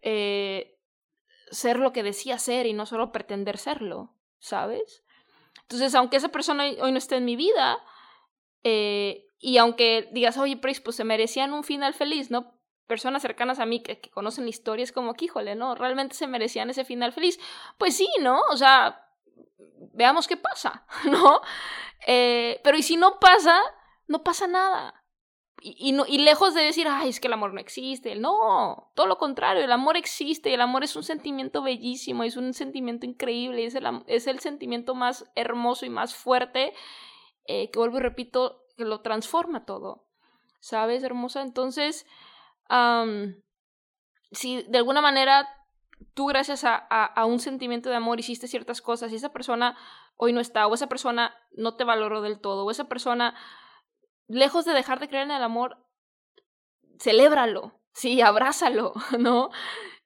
eh, 0.03 0.79
ser 1.49 1.79
lo 1.79 1.91
que 1.91 2.03
decía 2.03 2.37
ser 2.37 2.67
y 2.67 2.73
no 2.73 2.85
solo 2.85 3.11
pretender 3.11 3.57
serlo, 3.57 4.15
¿sabes? 4.37 5.03
Entonces, 5.63 5.95
aunque 5.95 6.17
esa 6.17 6.29
persona 6.29 6.65
hoy 6.79 6.91
no 6.91 6.97
esté 6.97 7.15
en 7.15 7.25
mi 7.25 7.35
vida, 7.35 7.79
eh, 8.63 9.25
y 9.39 9.57
aunque 9.57 10.09
digas, 10.11 10.37
oye, 10.37 10.57
Pris, 10.57 10.79
pues 10.79 10.95
se 10.95 11.03
merecían 11.03 11.53
un 11.53 11.63
final 11.63 11.95
feliz, 11.95 12.29
¿no? 12.29 12.60
Personas 12.91 13.21
cercanas 13.21 13.59
a 13.59 13.65
mí 13.65 13.81
que, 13.81 14.01
conocen 14.11 14.43
la 14.43 14.49
historia, 14.49 14.83
es 14.83 14.91
como 14.91 15.13
que, 15.13 15.23
híjole, 15.23 15.55
¿no? 15.55 15.75
Realmente 15.75 16.13
se 16.13 16.27
merecían 16.27 16.69
ese 16.69 16.83
final 16.83 17.13
feliz. 17.13 17.39
Pues 17.77 17.95
sí, 17.95 18.09
¿no? 18.19 18.41
O 18.51 18.57
sea, 18.57 19.07
veamos 19.93 20.27
qué 20.27 20.35
pasa, 20.35 20.85
¿no? 21.05 21.39
Eh, 22.05 22.59
pero 22.65 22.77
y 22.77 22.83
si 22.83 22.97
no 22.97 23.17
pasa, 23.17 23.61
no 24.09 24.25
pasa 24.25 24.45
nada. 24.45 25.05
Y, 25.61 25.93
no, 25.93 26.03
y 26.05 26.17
lejos 26.17 26.53
de 26.53 26.63
decir, 26.63 26.85
ay, 26.89 27.07
es 27.07 27.21
que 27.21 27.27
el 27.27 27.33
amor 27.33 27.53
no 27.53 27.61
existe, 27.61 28.15
no, 28.15 28.91
todo 28.93 29.07
lo 29.07 29.17
contrario, 29.17 29.63
el 29.63 29.71
amor 29.71 29.95
existe 29.95 30.49
y 30.49 30.55
el 30.55 30.61
amor 30.61 30.83
es 30.83 30.97
un 30.97 31.03
sentimiento 31.03 31.63
bellísimo, 31.63 32.25
es 32.25 32.35
un 32.35 32.53
sentimiento 32.53 33.05
increíble, 33.05 33.65
es 33.65 34.27
el, 34.27 34.39
sentimiento 34.41 34.95
más 34.95 35.31
hermoso 35.35 35.85
y 35.85 35.89
más 35.89 36.13
fuerte 36.13 36.73
eh, 37.45 37.71
que 37.71 37.79
vuelvo 37.79 37.99
y 37.99 38.01
repito, 38.01 38.65
que 38.75 38.83
lo 38.83 38.99
transforma 38.99 39.63
todo, 39.63 40.03
¿sabes, 40.59 41.03
hermosa? 41.03 41.41
Entonces, 41.41 42.05
si 44.31 44.63
de 44.63 44.77
alguna 44.77 45.01
manera 45.01 45.47
tú 46.13 46.25
gracias 46.25 46.63
a, 46.65 47.25
un 47.25 47.39
sentimiento 47.39 47.89
de 47.89 47.95
amor 47.95 48.19
hiciste 48.19 48.47
ciertas 48.47 48.81
cosas 48.81 49.11
y 49.11 49.15
esa 49.15 49.31
persona 49.31 49.77
hoy 50.17 50.33
no 50.33 50.39
está, 50.39 50.67
o 50.67 50.73
esa 50.73 50.87
persona 50.87 51.35
no 51.51 51.75
te 51.75 51.83
valoró 51.83 52.21
del 52.21 52.39
todo, 52.39 52.65
o 52.65 52.71
esa 52.71 52.87
persona, 52.87 53.35
lejos 54.27 54.65
de 54.65 54.73
dejar 54.73 54.99
de 54.99 55.07
creer 55.07 55.25
en 55.25 55.31
el 55.31 55.43
amor, 55.43 55.77
celébralo, 56.99 57.79
sí, 57.93 58.21
abrázalo, 58.21 58.93
¿no? 59.19 59.49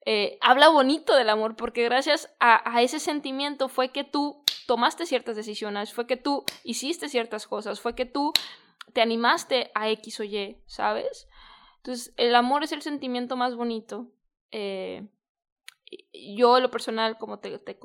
Eh, 0.05 0.37
habla 0.41 0.69
bonito 0.69 1.15
del 1.15 1.29
amor, 1.29 1.55
porque 1.55 1.83
gracias 1.83 2.33
a, 2.39 2.77
a, 2.77 2.81
ese 2.81 2.99
sentimiento 2.99 3.69
fue 3.69 3.89
que 3.89 4.03
tú 4.03 4.43
tomaste 4.67 5.05
ciertas 5.05 5.35
decisiones, 5.35 5.93
fue 5.93 6.05
que 6.07 6.17
tú 6.17 6.43
hiciste 6.63 7.09
ciertas 7.09 7.47
cosas, 7.47 7.81
fue 7.81 7.95
que 7.95 8.05
tú 8.05 8.31
te 8.93 9.01
animaste 9.01 9.71
a 9.73 9.89
X 9.89 10.19
o 10.19 10.23
Y, 10.23 10.61
¿sabes? 10.67 11.27
Entonces, 11.85 12.15
el 12.17 12.33
amor 12.33 12.63
es 12.63 12.71
el 12.71 12.81
sentimiento 12.81 13.37
más 13.37 13.55
bonito. 13.55 14.11
Eh, 14.49 15.07
yo, 16.35 16.59
lo 16.59 16.71
personal, 16.71 17.19
como 17.19 17.37
te, 17.37 17.77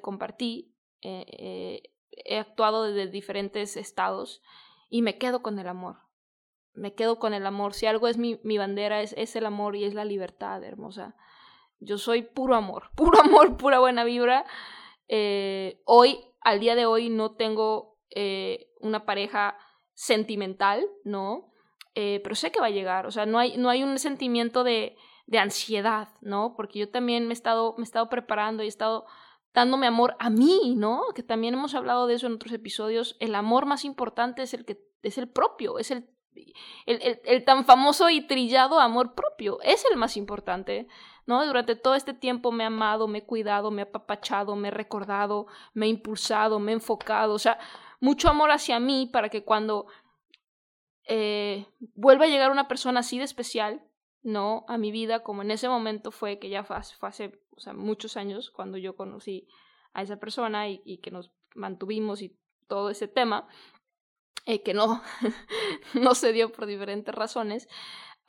compartí, 0.00 0.74
eh, 1.02 1.26
eh, 1.28 1.82
he 2.10 2.38
actuado 2.38 2.84
desde 2.84 3.10
diferentes 3.10 3.76
estados 3.76 4.40
y 4.88 5.02
me 5.02 5.18
quedo 5.18 5.42
con 5.42 5.58
el 5.58 5.68
amor. 5.68 5.98
Me 6.72 6.94
quedo 6.94 7.18
con 7.18 7.34
el 7.34 7.46
amor. 7.46 7.74
Si 7.74 7.84
algo 7.84 8.08
es 8.08 8.16
mi, 8.16 8.38
bandera, 8.56 9.02
es, 9.02 9.12
es 9.18 9.36
el 9.36 9.44
amor 9.44 9.76
y 9.76 9.84
es 9.84 9.92
la 9.92 10.06
libertad, 10.06 10.64
hermosa. 10.64 11.14
Yo 11.80 11.98
soy 11.98 12.22
puro 12.22 12.54
amor, 12.54 12.92
puro 12.96 13.20
amor, 13.20 13.58
pura 13.58 13.78
buena 13.78 14.04
vibra. 14.04 14.46
Hoy, 15.84 16.18
al 16.40 16.60
día 16.60 16.76
de 16.76 16.86
hoy, 16.86 17.10
no 17.10 17.32
tengo 17.32 17.98
una 18.80 19.04
pareja 19.04 19.58
sentimental, 19.92 20.88
¿no? 21.04 21.52
Eh, 21.94 22.20
pero 22.22 22.34
sé 22.34 22.50
que 22.50 22.60
va 22.60 22.66
a 22.66 22.70
llegar, 22.70 23.06
o 23.06 23.12
sea, 23.12 23.24
no 23.24 23.38
hay, 23.38 23.56
no 23.56 23.70
hay 23.70 23.84
un 23.84 23.98
sentimiento 23.98 24.64
de, 24.64 24.96
de 25.26 25.38
ansiedad, 25.38 26.08
¿no? 26.20 26.54
Porque 26.56 26.80
yo 26.80 26.90
también 26.90 27.26
me 27.26 27.30
he, 27.30 27.34
estado, 27.34 27.74
me 27.76 27.82
he 27.82 27.84
estado 27.84 28.08
preparando 28.08 28.62
y 28.62 28.66
he 28.66 28.68
estado 28.68 29.06
dándome 29.54 29.86
amor 29.86 30.16
a 30.18 30.28
mí, 30.28 30.74
¿no? 30.76 31.02
Que 31.14 31.22
también 31.22 31.54
hemos 31.54 31.74
hablado 31.74 32.06
de 32.06 32.14
eso 32.14 32.26
en 32.26 32.34
otros 32.34 32.52
episodios. 32.52 33.16
El 33.20 33.34
amor 33.36 33.66
más 33.66 33.84
importante 33.84 34.42
es 34.42 34.52
el 34.52 34.64
que 34.64 34.82
es 35.02 35.18
el 35.18 35.28
propio, 35.28 35.78
es 35.78 35.90
el, 35.90 36.10
el, 36.86 37.20
el, 37.24 37.44
tan 37.44 37.64
famoso 37.64 38.10
y 38.10 38.26
trillado 38.26 38.80
amor 38.80 39.14
propio, 39.14 39.60
es 39.62 39.84
el 39.90 39.96
más 39.96 40.16
importante, 40.16 40.88
¿no? 41.26 41.46
Durante 41.46 41.76
todo 41.76 41.94
este 41.94 42.14
tiempo 42.14 42.50
me 42.50 42.64
he 42.64 42.66
amado, 42.66 43.06
me 43.06 43.18
he 43.18 43.24
cuidado, 43.24 43.70
me 43.70 43.82
he 43.82 43.84
apapachado, 43.84 44.56
me 44.56 44.68
he 44.68 44.70
recordado, 44.72 45.46
me 45.74 45.86
he 45.86 45.90
impulsado, 45.90 46.58
me 46.58 46.72
he 46.72 46.74
enfocado, 46.74 47.34
o 47.34 47.38
sea, 47.38 47.58
mucho 48.00 48.28
amor 48.28 48.50
hacia 48.50 48.80
mí 48.80 49.08
para 49.12 49.28
que 49.28 49.44
cuando 49.44 49.86
eh, 51.06 51.66
vuelva 51.94 52.24
a 52.24 52.28
llegar 52.28 52.50
una 52.50 52.68
persona 52.68 53.00
así 53.00 53.18
de 53.18 53.24
especial, 53.24 53.82
¿no? 54.22 54.64
A 54.68 54.78
mi 54.78 54.90
vida, 54.90 55.22
como 55.22 55.42
en 55.42 55.50
ese 55.50 55.68
momento 55.68 56.10
fue, 56.10 56.38
que 56.38 56.48
ya 56.48 56.64
fue, 56.64 56.76
hace 56.76 57.32
muchos 57.74 58.16
años 58.16 58.50
cuando 58.50 58.78
yo 58.78 58.96
conocí 58.96 59.48
a 59.92 60.02
esa 60.02 60.18
persona 60.18 60.68
y, 60.68 60.82
y 60.84 60.98
que 60.98 61.10
nos 61.10 61.32
mantuvimos 61.54 62.22
y 62.22 62.36
todo 62.66 62.90
ese 62.90 63.08
tema, 63.08 63.48
eh, 64.46 64.62
que 64.62 64.74
no, 64.74 65.02
no 65.94 66.14
se 66.14 66.32
dio 66.32 66.52
por 66.52 66.66
diferentes 66.66 67.14
razones, 67.14 67.66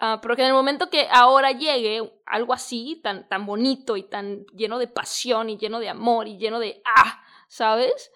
uh, 0.01 0.19
pero 0.21 0.35
que 0.35 0.43
en 0.43 0.49
el 0.49 0.53
momento 0.53 0.89
que 0.89 1.07
ahora 1.11 1.51
llegue 1.51 2.21
algo 2.25 2.53
así, 2.53 3.01
tan, 3.03 3.27
tan 3.27 3.45
bonito 3.45 3.97
y 3.97 4.03
tan 4.03 4.45
lleno 4.47 4.79
de 4.79 4.87
pasión 4.87 5.49
y 5.49 5.57
lleno 5.57 5.79
de 5.79 5.89
amor 5.89 6.27
y 6.27 6.37
lleno 6.37 6.59
de, 6.59 6.81
ah, 6.85 7.21
¿sabes? 7.47 8.11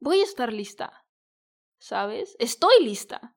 Voy 0.00 0.20
a 0.20 0.24
estar 0.24 0.52
lista, 0.52 1.04
¿sabes? 1.78 2.36
Estoy 2.38 2.82
lista. 2.82 3.33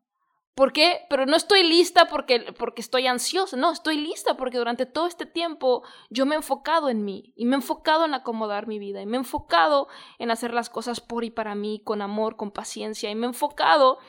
¿Por 0.57 0.73
qué? 0.73 1.05
Pero 1.07 1.27
no 1.27 1.35
estoy 1.35 1.61
lista 1.61 2.07
porque, 2.07 2.51
porque 2.57 2.81
estoy 2.81 3.05
ansiosa, 3.05 3.55
no, 3.55 3.71
estoy 3.71 3.95
lista 3.97 4.37
porque 4.37 4.57
durante 4.57 4.87
todo 4.87 5.05
este 5.05 5.27
tiempo 5.27 5.83
yo 6.09 6.25
me 6.25 6.33
he 6.33 6.37
enfocado 6.37 6.89
en 6.89 7.05
mí 7.05 7.31
y 7.35 7.45
me 7.45 7.51
he 7.51 7.57
enfocado 7.57 8.05
en 8.05 8.15
acomodar 8.15 8.65
mi 8.65 8.79
vida 8.79 8.99
y 8.99 9.05
me 9.05 9.17
he 9.17 9.19
enfocado 9.19 9.87
en 10.17 10.31
hacer 10.31 10.55
las 10.55 10.71
cosas 10.71 10.99
por 10.99 11.23
y 11.23 11.29
para 11.29 11.53
mí, 11.53 11.83
con 11.85 12.01
amor, 12.01 12.37
con 12.37 12.49
paciencia 12.49 13.11
y 13.11 13.13
me 13.13 13.27
he 13.27 13.29
enfocado 13.29 13.99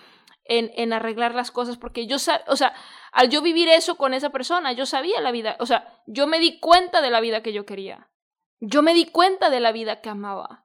en, 0.45 0.71
en 0.75 0.95
arreglar 0.95 1.35
las 1.35 1.51
cosas 1.51 1.77
porque 1.77 2.07
yo, 2.07 2.17
o 2.47 2.57
sea, 2.57 2.73
al 3.13 3.29
yo 3.29 3.43
vivir 3.43 3.69
eso 3.69 3.97
con 3.97 4.15
esa 4.15 4.31
persona, 4.31 4.73
yo 4.73 4.87
sabía 4.87 5.21
la 5.21 5.33
vida, 5.33 5.59
o 5.61 5.67
sea, 5.67 6.01
yo 6.07 6.27
me 6.27 6.39
di 6.39 6.61
cuenta 6.61 7.03
de 7.03 7.11
la 7.11 7.21
vida 7.21 7.43
que 7.43 7.53
yo 7.53 7.67
quería, 7.67 8.11
yo 8.59 8.81
me 8.81 8.95
di 8.95 9.05
cuenta 9.05 9.51
de 9.51 9.61
la 9.61 9.71
vida 9.71 10.01
que 10.01 10.09
amaba. 10.09 10.65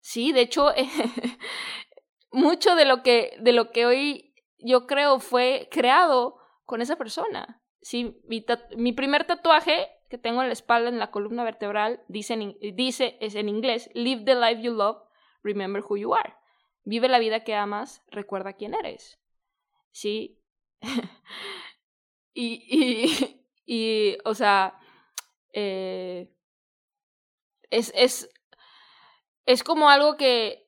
Sí, 0.00 0.32
de 0.32 0.40
hecho, 0.40 0.72
mucho 2.32 2.74
de 2.76 2.86
lo 2.86 3.02
que, 3.02 3.36
de 3.40 3.52
lo 3.52 3.72
que 3.72 3.84
hoy 3.84 4.27
yo 4.58 4.86
creo 4.86 5.20
fue 5.20 5.68
creado 5.70 6.38
con 6.64 6.82
esa 6.82 6.96
persona. 6.96 7.62
Sí, 7.80 8.20
mi, 8.24 8.44
mi, 8.76 8.92
primer 8.92 9.24
tatuaje 9.24 9.88
que 10.10 10.18
tengo 10.18 10.42
en 10.42 10.48
la 10.48 10.52
espalda, 10.52 10.88
en 10.88 10.98
la 10.98 11.10
columna 11.10 11.44
vertebral, 11.44 12.02
dice, 12.08 12.56
dice, 12.74 13.16
es 13.20 13.34
en 13.34 13.48
inglés, 13.48 13.90
Live 13.94 14.24
the 14.24 14.34
life 14.34 14.60
you 14.60 14.72
love, 14.72 14.98
remember 15.42 15.82
who 15.82 15.96
you 15.96 16.14
are. 16.14 16.34
Vive 16.84 17.08
la 17.08 17.18
vida 17.18 17.44
que 17.44 17.54
amas, 17.54 18.02
recuerda 18.08 18.54
quién 18.54 18.74
eres. 18.74 19.20
Sí. 19.92 20.42
y, 22.34 22.64
y, 22.68 23.44
y, 23.66 24.18
o 24.24 24.34
sea, 24.34 24.78
eh, 25.52 26.32
es, 27.70 27.92
es, 27.94 28.30
es 29.46 29.62
como 29.62 29.88
algo 29.90 30.16
que 30.16 30.67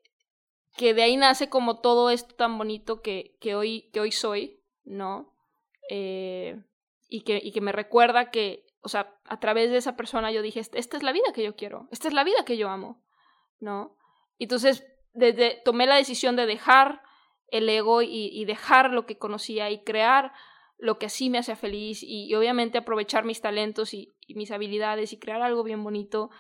que 0.81 0.95
de 0.95 1.03
ahí 1.03 1.19
nace 1.19 1.51
como 1.51 1.81
todo 1.81 2.09
esto 2.09 2.35
tan 2.37 2.57
bonito 2.57 3.03
que, 3.03 3.37
que, 3.39 3.55
hoy, 3.55 3.91
que 3.93 4.01
hoy 4.01 4.13
soy, 4.13 4.63
¿no? 4.83 5.35
Eh, 5.91 6.59
y, 7.07 7.21
que, 7.21 7.39
y 7.45 7.53
que 7.53 7.61
me 7.61 7.71
recuerda 7.71 8.31
que, 8.31 8.65
o 8.81 8.89
sea, 8.89 9.15
a 9.27 9.39
través 9.41 9.71
de 9.71 9.77
esa 9.77 9.95
persona 9.95 10.33
yo 10.33 10.41
dije, 10.41 10.59
esta 10.59 10.97
es 10.97 11.03
la 11.03 11.13
vida 11.13 11.35
que 11.35 11.43
yo 11.43 11.55
quiero, 11.55 11.87
esta 11.91 12.09
es 12.09 12.15
la 12.15 12.25
vida 12.25 12.47
que 12.47 12.57
yo 12.57 12.71
amo, 12.71 13.05
¿no? 13.59 13.99
Entonces, 14.39 14.87
desde, 15.13 15.61
tomé 15.67 15.87
la 15.87 15.97
decisión 15.97 16.35
de 16.35 16.47
dejar 16.47 17.03
el 17.49 17.69
ego 17.69 18.01
y, 18.01 18.31
y, 18.33 18.47
dejar 18.47 18.91
lo 18.91 19.05
que 19.05 19.19
conocía 19.19 19.69
y 19.69 19.85
crear 19.85 20.33
lo 20.79 20.99
que 20.99 21.05
así 21.05 21.29
me 21.29 21.37
hacía 21.37 21.57
feliz 21.57 22.03
y, 22.03 22.25
y 22.25 22.35
obviamente 22.37 22.79
aprovechar 22.79 23.27
mis 23.27 23.43
talentos 23.43 23.93
y, 23.93 24.15
y, 24.27 24.35
mis 24.35 24.51
habilidades 24.51 25.13
y 25.13 25.19
crear 25.19 25.43
algo 25.43 25.63
bien 25.63 25.85
bonito 25.85 26.31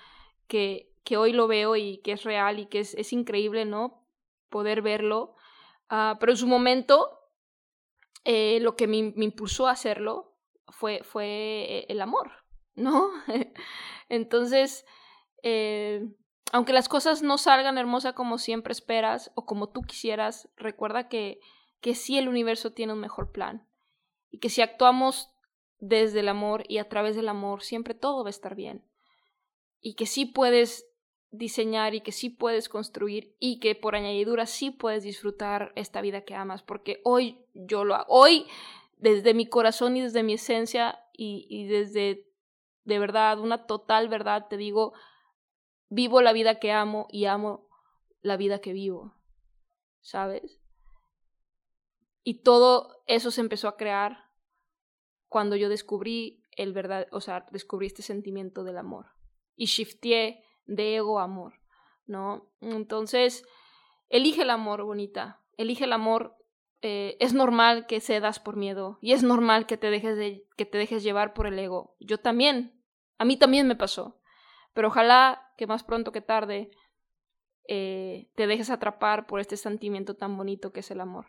que, 0.48 0.94
que 1.04 1.18
hoy 1.18 1.34
lo 1.34 1.46
veo 1.46 1.76
y 1.76 1.98
que 1.98 2.12
es 2.12 2.24
real 2.24 2.58
y 2.58 2.68
que 2.68 2.78
es, 2.78 2.94
es 2.94 3.12
increíble, 3.12 3.66
¿no? 3.66 3.99
Poder 4.50 4.82
verlo, 4.82 5.34
uh, 5.90 6.18
pero 6.18 6.32
en 6.32 6.38
su 6.38 6.46
momento 6.46 7.20
eh, 8.24 8.58
lo 8.60 8.76
que 8.76 8.86
me, 8.86 9.14
me, 9.16 9.24
impulsó 9.24 9.66
a 9.66 9.72
hacerlo 9.72 10.36
fue, 10.68 11.02
fue 11.02 11.26
eh, 11.26 11.86
el 11.88 12.02
amor, 12.02 12.30
¿no? 12.74 13.10
Entonces, 14.08 14.84
eh, 15.42 16.06
aunque 16.52 16.72
las 16.72 16.88
cosas 16.88 17.22
no 17.22 17.38
salgan 17.38 17.78
hermosas 17.78 18.12
como 18.12 18.38
siempre 18.38 18.72
esperas 18.72 19.32
o 19.34 19.46
como 19.46 19.70
tú 19.70 19.82
quisieras, 19.82 20.50
recuerda 20.56 21.08
que, 21.08 21.40
que 21.80 21.94
sí 21.94 22.18
el 22.18 22.28
universo 22.28 22.72
tiene 22.72 22.92
un 22.92 23.00
mejor 23.00 23.32
plan 23.32 23.66
y 24.30 24.38
que 24.38 24.50
si 24.50 24.60
actuamos 24.60 25.32
desde 25.78 26.20
el 26.20 26.28
amor 26.28 26.64
y 26.68 26.78
a 26.78 26.88
través 26.88 27.16
del 27.16 27.28
amor, 27.28 27.62
siempre 27.62 27.94
todo 27.94 28.22
va 28.22 28.28
a 28.28 28.30
estar 28.30 28.54
bien. 28.54 28.84
Y 29.80 29.94
que 29.94 30.04
sí 30.04 30.26
puedes 30.26 30.89
diseñar 31.30 31.94
y 31.94 32.00
que 32.00 32.12
sí 32.12 32.28
puedes 32.28 32.68
construir 32.68 33.36
y 33.38 33.60
que 33.60 33.74
por 33.74 33.94
añadidura 33.94 34.46
sí 34.46 34.70
puedes 34.70 35.04
disfrutar 35.04 35.72
esta 35.76 36.00
vida 36.00 36.22
que 36.22 36.34
amas, 36.34 36.62
porque 36.62 37.00
hoy 37.04 37.44
yo 37.54 37.84
lo 37.84 37.94
hago, 37.94 38.06
hoy 38.08 38.46
desde 38.98 39.34
mi 39.34 39.46
corazón 39.46 39.96
y 39.96 40.02
desde 40.02 40.22
mi 40.22 40.34
esencia 40.34 40.98
y, 41.12 41.46
y 41.48 41.66
desde 41.66 42.30
de 42.84 42.98
verdad, 42.98 43.38
una 43.38 43.66
total 43.66 44.08
verdad, 44.08 44.48
te 44.48 44.56
digo, 44.56 44.92
vivo 45.88 46.22
la 46.22 46.32
vida 46.32 46.58
que 46.58 46.72
amo 46.72 47.06
y 47.10 47.26
amo 47.26 47.68
la 48.20 48.36
vida 48.36 48.60
que 48.60 48.72
vivo, 48.72 49.14
¿sabes? 50.00 50.60
Y 52.22 52.42
todo 52.42 53.02
eso 53.06 53.30
se 53.30 53.40
empezó 53.40 53.68
a 53.68 53.76
crear 53.76 54.24
cuando 55.28 55.56
yo 55.56 55.68
descubrí 55.68 56.42
el 56.56 56.72
verdad, 56.72 57.06
o 57.12 57.20
sea, 57.20 57.46
descubrí 57.50 57.86
este 57.86 58.02
sentimiento 58.02 58.64
del 58.64 58.78
amor 58.78 59.06
y 59.56 59.66
shifté 59.66 60.42
de 60.70 60.96
ego 60.96 61.18
amor, 61.18 61.54
¿no? 62.06 62.48
Entonces, 62.60 63.44
elige 64.08 64.42
el 64.42 64.50
amor, 64.50 64.82
bonita, 64.84 65.40
elige 65.56 65.84
el 65.84 65.92
amor. 65.92 66.36
Eh, 66.82 67.16
es 67.20 67.34
normal 67.34 67.86
que 67.86 68.00
cedas 68.00 68.40
por 68.40 68.56
miedo 68.56 68.98
y 69.02 69.12
es 69.12 69.22
normal 69.22 69.66
que 69.66 69.76
te, 69.76 69.90
dejes 69.90 70.16
de, 70.16 70.46
que 70.56 70.64
te 70.64 70.78
dejes 70.78 71.02
llevar 71.02 71.34
por 71.34 71.46
el 71.46 71.58
ego. 71.58 71.96
Yo 72.00 72.18
también, 72.18 72.80
a 73.18 73.26
mí 73.26 73.36
también 73.36 73.66
me 73.66 73.76
pasó, 73.76 74.18
pero 74.72 74.88
ojalá 74.88 75.52
que 75.58 75.66
más 75.66 75.84
pronto 75.84 76.10
que 76.10 76.22
tarde 76.22 76.70
eh, 77.68 78.30
te 78.34 78.46
dejes 78.46 78.70
atrapar 78.70 79.26
por 79.26 79.40
este 79.40 79.56
sentimiento 79.58 80.14
tan 80.14 80.36
bonito 80.36 80.72
que 80.72 80.80
es 80.80 80.90
el 80.90 81.00
amor. 81.00 81.26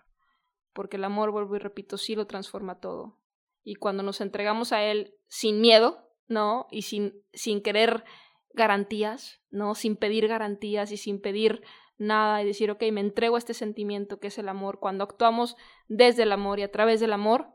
Porque 0.71 0.95
el 0.95 1.03
amor, 1.03 1.31
vuelvo 1.31 1.57
y 1.57 1.59
repito, 1.59 1.97
sí 1.97 2.15
lo 2.15 2.27
transforma 2.27 2.79
todo. 2.79 3.17
Y 3.63 3.75
cuando 3.75 4.03
nos 4.03 4.21
entregamos 4.21 4.71
a 4.71 4.83
él 4.83 5.15
sin 5.27 5.59
miedo, 5.59 6.07
¿no? 6.27 6.67
Y 6.71 6.83
sin, 6.83 7.21
sin 7.33 7.61
querer 7.61 8.05
garantías, 8.53 9.41
¿no? 9.49 9.75
Sin 9.75 9.95
pedir 9.95 10.27
garantías 10.27 10.91
y 10.91 10.97
sin 10.97 11.21
pedir 11.21 11.63
nada 11.97 12.41
y 12.41 12.45
decir, 12.45 12.71
ok, 12.71 12.83
me 12.91 13.01
entrego 13.01 13.35
a 13.35 13.39
este 13.39 13.53
sentimiento 13.53 14.19
que 14.19 14.27
es 14.27 14.37
el 14.37 14.49
amor. 14.49 14.79
Cuando 14.79 15.03
actuamos 15.03 15.55
desde 15.87 16.23
el 16.23 16.31
amor 16.31 16.59
y 16.59 16.63
a 16.63 16.71
través 16.71 16.99
del 16.99 17.13
amor, 17.13 17.47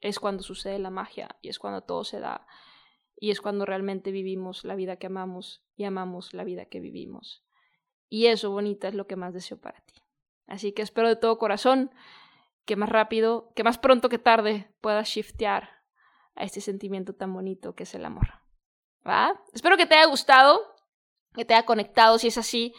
es 0.00 0.18
cuando 0.18 0.42
sucede 0.42 0.78
la 0.78 0.90
magia 0.90 1.36
y 1.40 1.48
es 1.48 1.58
cuando 1.58 1.82
todo 1.82 2.04
se 2.04 2.20
da 2.20 2.46
y 3.16 3.30
es 3.30 3.40
cuando 3.40 3.64
realmente 3.64 4.10
vivimos 4.10 4.64
la 4.64 4.74
vida 4.74 4.96
que 4.96 5.06
amamos 5.06 5.64
y 5.76 5.84
amamos 5.84 6.34
la 6.34 6.44
vida 6.44 6.66
que 6.66 6.80
vivimos. 6.80 7.44
Y 8.08 8.26
eso, 8.26 8.50
bonita, 8.50 8.88
es 8.88 8.94
lo 8.94 9.06
que 9.06 9.16
más 9.16 9.32
deseo 9.32 9.58
para 9.60 9.80
ti. 9.80 9.94
Así 10.46 10.72
que 10.72 10.82
espero 10.82 11.08
de 11.08 11.16
todo 11.16 11.38
corazón 11.38 11.90
que 12.64 12.76
más 12.76 12.88
rápido, 12.88 13.52
que 13.54 13.64
más 13.64 13.78
pronto 13.78 14.08
que 14.08 14.18
tarde 14.18 14.70
puedas 14.80 15.08
shiftear 15.08 15.70
a 16.34 16.44
este 16.44 16.60
sentimiento 16.60 17.14
tan 17.14 17.32
bonito 17.32 17.74
que 17.74 17.84
es 17.84 17.94
el 17.94 18.04
amor. 18.04 18.43
Espero 19.52 19.76
que 19.76 19.86
te 19.86 19.94
haya 19.94 20.06
gustado, 20.06 20.60
que 21.34 21.44
te 21.44 21.54
haya 21.54 21.66
conectado. 21.66 22.18
Si 22.18 22.28
es 22.28 22.38
así, 22.38 22.74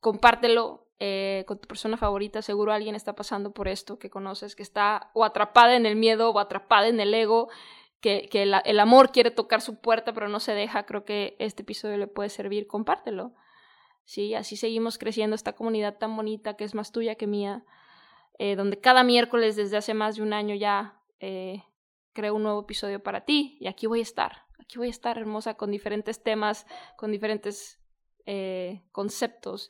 compártelo 0.00 0.88
eh, 0.98 1.44
con 1.46 1.60
tu 1.60 1.68
persona 1.68 1.96
favorita. 1.96 2.42
Seguro 2.42 2.72
alguien 2.72 2.94
está 2.94 3.14
pasando 3.14 3.52
por 3.52 3.68
esto 3.68 3.98
que 3.98 4.10
conoces, 4.10 4.56
que 4.56 4.62
está 4.62 5.10
o 5.14 5.24
atrapada 5.24 5.76
en 5.76 5.86
el 5.86 5.96
miedo 5.96 6.30
o 6.30 6.38
atrapada 6.38 6.88
en 6.88 6.98
el 6.98 7.14
ego, 7.14 7.48
que, 8.00 8.28
que 8.30 8.42
el, 8.42 8.80
amor 8.80 9.12
quiere 9.12 9.30
tocar 9.30 9.60
su 9.60 9.80
puerta 9.80 10.12
pero 10.12 10.28
no 10.28 10.40
se 10.40 10.52
deja. 10.52 10.86
Creo 10.86 11.04
que 11.04 11.36
este 11.38 11.62
episodio 11.62 11.96
le 11.98 12.08
puede 12.08 12.30
servir. 12.30 12.66
Compártelo. 12.66 13.32
Sí, 14.04 14.34
así 14.34 14.56
seguimos 14.56 14.98
creciendo 14.98 15.36
esta 15.36 15.52
comunidad 15.52 15.98
tan 15.98 16.16
bonita 16.16 16.54
que 16.54 16.64
es 16.64 16.74
más 16.74 16.90
tuya 16.90 17.14
que 17.14 17.28
mía, 17.28 17.64
eh, 18.38 18.56
donde 18.56 18.80
cada 18.80 19.04
miércoles 19.04 19.54
desde 19.54 19.76
hace 19.76 19.94
más 19.94 20.16
de 20.16 20.22
un 20.22 20.32
año 20.32 20.56
ya 20.56 21.00
eh, 21.20 21.62
creo 22.12 22.34
un 22.34 22.42
nuevo 22.42 22.62
episodio 22.62 23.00
para 23.00 23.24
ti 23.24 23.56
y 23.60 23.68
aquí 23.68 23.86
voy 23.86 24.00
a 24.00 24.02
estar 24.02 24.49
aquí 24.60 24.78
voy 24.78 24.88
a 24.88 24.90
estar 24.90 25.18
hermosa 25.18 25.54
con 25.54 25.70
diferentes 25.70 26.22
temas, 26.22 26.66
con 26.96 27.10
diferentes 27.10 27.80
eh, 28.26 28.82
conceptos 28.92 29.68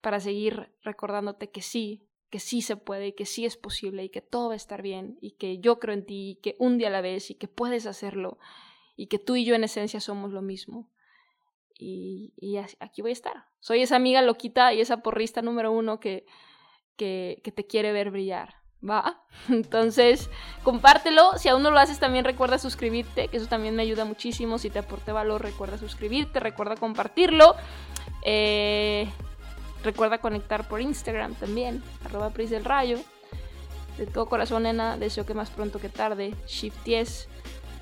para 0.00 0.20
seguir 0.20 0.72
recordándote 0.82 1.50
que 1.50 1.62
sí, 1.62 2.08
que 2.30 2.40
sí 2.40 2.62
se 2.62 2.76
puede 2.76 3.08
y 3.08 3.12
que 3.12 3.26
sí 3.26 3.44
es 3.44 3.56
posible 3.56 4.04
y 4.04 4.08
que 4.08 4.20
todo 4.20 4.48
va 4.48 4.54
a 4.54 4.56
estar 4.56 4.82
bien 4.82 5.18
y 5.20 5.32
que 5.32 5.58
yo 5.58 5.78
creo 5.78 5.94
en 5.94 6.04
ti 6.04 6.30
y 6.30 6.34
que 6.36 6.56
un 6.58 6.78
día 6.78 6.88
a 6.88 6.90
la 6.90 7.00
vez 7.00 7.30
y 7.30 7.34
que 7.34 7.48
puedes 7.48 7.86
hacerlo 7.86 8.38
y 8.96 9.06
que 9.06 9.18
tú 9.18 9.36
y 9.36 9.44
yo 9.44 9.54
en 9.54 9.64
esencia 9.64 10.00
somos 10.00 10.32
lo 10.32 10.42
mismo. 10.42 10.90
Y, 11.78 12.34
y 12.36 12.56
aquí 12.56 13.02
voy 13.02 13.10
a 13.10 13.12
estar. 13.12 13.46
Soy 13.60 13.82
esa 13.82 13.96
amiga 13.96 14.22
loquita 14.22 14.72
y 14.72 14.80
esa 14.80 15.02
porrista 15.02 15.42
número 15.42 15.72
uno 15.72 15.98
que, 15.98 16.26
que, 16.96 17.40
que 17.42 17.52
te 17.52 17.66
quiere 17.66 17.92
ver 17.92 18.10
brillar. 18.10 18.61
¿Va? 18.88 19.22
Entonces, 19.48 20.30
compártelo. 20.62 21.38
Si 21.38 21.48
aún 21.48 21.62
no 21.62 21.70
lo 21.70 21.78
haces, 21.78 21.98
también 21.98 22.24
recuerda 22.24 22.58
suscribirte, 22.58 23.28
que 23.28 23.36
eso 23.36 23.46
también 23.46 23.76
me 23.76 23.82
ayuda 23.82 24.04
muchísimo. 24.04 24.58
Si 24.58 24.70
te 24.70 24.80
aporte 24.80 25.12
valor, 25.12 25.42
recuerda 25.42 25.78
suscribirte, 25.78 26.40
recuerda 26.40 26.76
compartirlo. 26.76 27.54
Eh, 28.24 29.08
recuerda 29.82 30.18
conectar 30.18 30.68
por 30.68 30.80
Instagram 30.80 31.34
también, 31.34 31.82
arroba 32.04 32.30
Pris. 32.30 32.50
De 32.50 34.06
todo 34.06 34.26
corazón, 34.26 34.62
nena, 34.62 34.96
deseo 34.96 35.26
que 35.26 35.34
más 35.34 35.50
pronto 35.50 35.78
que 35.78 35.88
tarde 35.88 36.34
shifties 36.46 37.28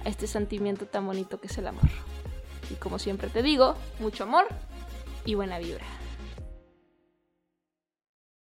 a 0.05 0.09
este 0.09 0.27
sentimiento 0.27 0.87
tan 0.87 1.07
bonito 1.07 1.41
que 1.41 1.47
es 1.47 1.59
el 1.59 1.67
amor. 1.67 1.89
Y 2.71 2.75
como 2.75 2.99
siempre 2.99 3.29
te 3.29 3.43
digo, 3.43 3.77
mucho 4.01 4.25
amor 4.25 4.47
y 5.25 5.35
buena 5.35 5.59
vibra. 5.59 5.85